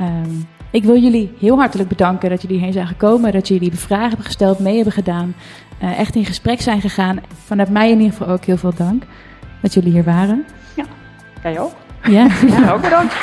Um, 0.00 0.46
ik 0.70 0.84
wil 0.84 0.96
jullie 0.96 1.32
heel 1.38 1.56
hartelijk 1.56 1.88
bedanken 1.88 2.30
dat 2.30 2.42
jullie 2.42 2.58
heen 2.58 2.72
zijn 2.72 2.86
gekomen, 2.86 3.32
dat 3.32 3.48
jullie 3.48 3.70
de 3.70 3.76
vragen 3.76 4.08
hebben 4.08 4.26
gesteld, 4.26 4.58
mee 4.58 4.74
hebben 4.74 4.92
gedaan, 4.92 5.34
uh, 5.82 5.98
echt 5.98 6.14
in 6.14 6.24
gesprek 6.24 6.60
zijn 6.60 6.80
gegaan. 6.80 7.20
Vanuit 7.44 7.70
mij 7.70 7.90
in 7.90 8.00
ieder 8.00 8.16
geval 8.16 8.34
ook 8.34 8.44
heel 8.44 8.56
veel 8.56 8.74
dank 8.74 9.02
dat 9.62 9.74
jullie 9.74 9.92
hier 9.92 10.04
waren. 10.04 10.44
Ja, 10.76 10.84
jij 11.42 11.60
ook. 11.60 11.74
Ja, 12.02 12.28
ja 12.58 12.72
ook 12.72 12.82
bedankt. 12.82 13.14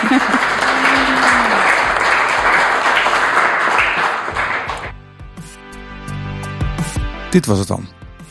Dit 7.31 7.45
was 7.45 7.59
het 7.59 7.67
dan. 7.67 7.87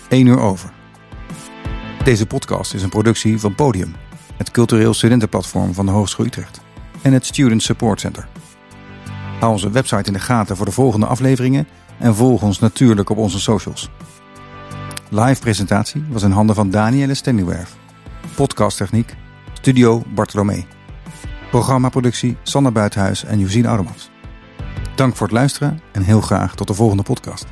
1 0.09 0.27
uur 0.27 0.41
over. 0.41 0.71
Deze 2.05 2.27
podcast 2.27 2.75
is 2.75 2.83
een 2.83 2.89
productie 2.89 3.41
van 3.41 3.55
Podium, 3.55 3.95
het 4.37 4.51
cultureel 4.51 4.95
studentenplatform 4.95 5.75
van 5.75 5.87
de 5.87 5.93
Hogeschool 5.93 6.27
Utrecht 6.27 6.61
en 7.03 7.13
het 7.13 7.27
Student 7.27 7.63
Support 7.63 8.01
Center. 8.01 8.29
Hou 9.41 9.53
onze 9.53 9.71
website 9.71 10.07
in 10.07 10.13
de 10.13 10.19
gaten 10.19 10.57
voor 10.57 10.67
de 10.67 10.73
volgende 10.73 11.07
afleveringen 11.07 11.69
en 11.99 12.15
volg 12.15 12.43
ons 12.43 12.59
natuurlijk 12.59 13.11
op 13.11 13.17
onze 13.17 13.41
socials. 13.41 13.91
Live 15.13 15.41
presentatie 15.41 16.05
was 16.09 16.23
in 16.23 16.31
handen 16.31 16.55
van 16.55 16.71
Danielle 16.71 17.15
Stennywerf. 17.15 17.77
Podcasttechniek 18.35 19.17
Studio 19.53 20.03
Bartolomee. 20.15 20.67
Programmaproductie 21.51 22.37
Sander 22.43 22.73
Buitenhuis 22.73 23.25
en 23.25 23.39
Josien 23.39 23.67
Oudemans. 23.67 24.11
Dank 24.95 25.17
voor 25.17 25.27
het 25.27 25.37
luisteren 25.37 25.81
en 25.93 26.03
heel 26.03 26.21
graag 26.21 26.55
tot 26.55 26.67
de 26.67 26.75
volgende 26.75 27.03
podcast. 27.03 27.47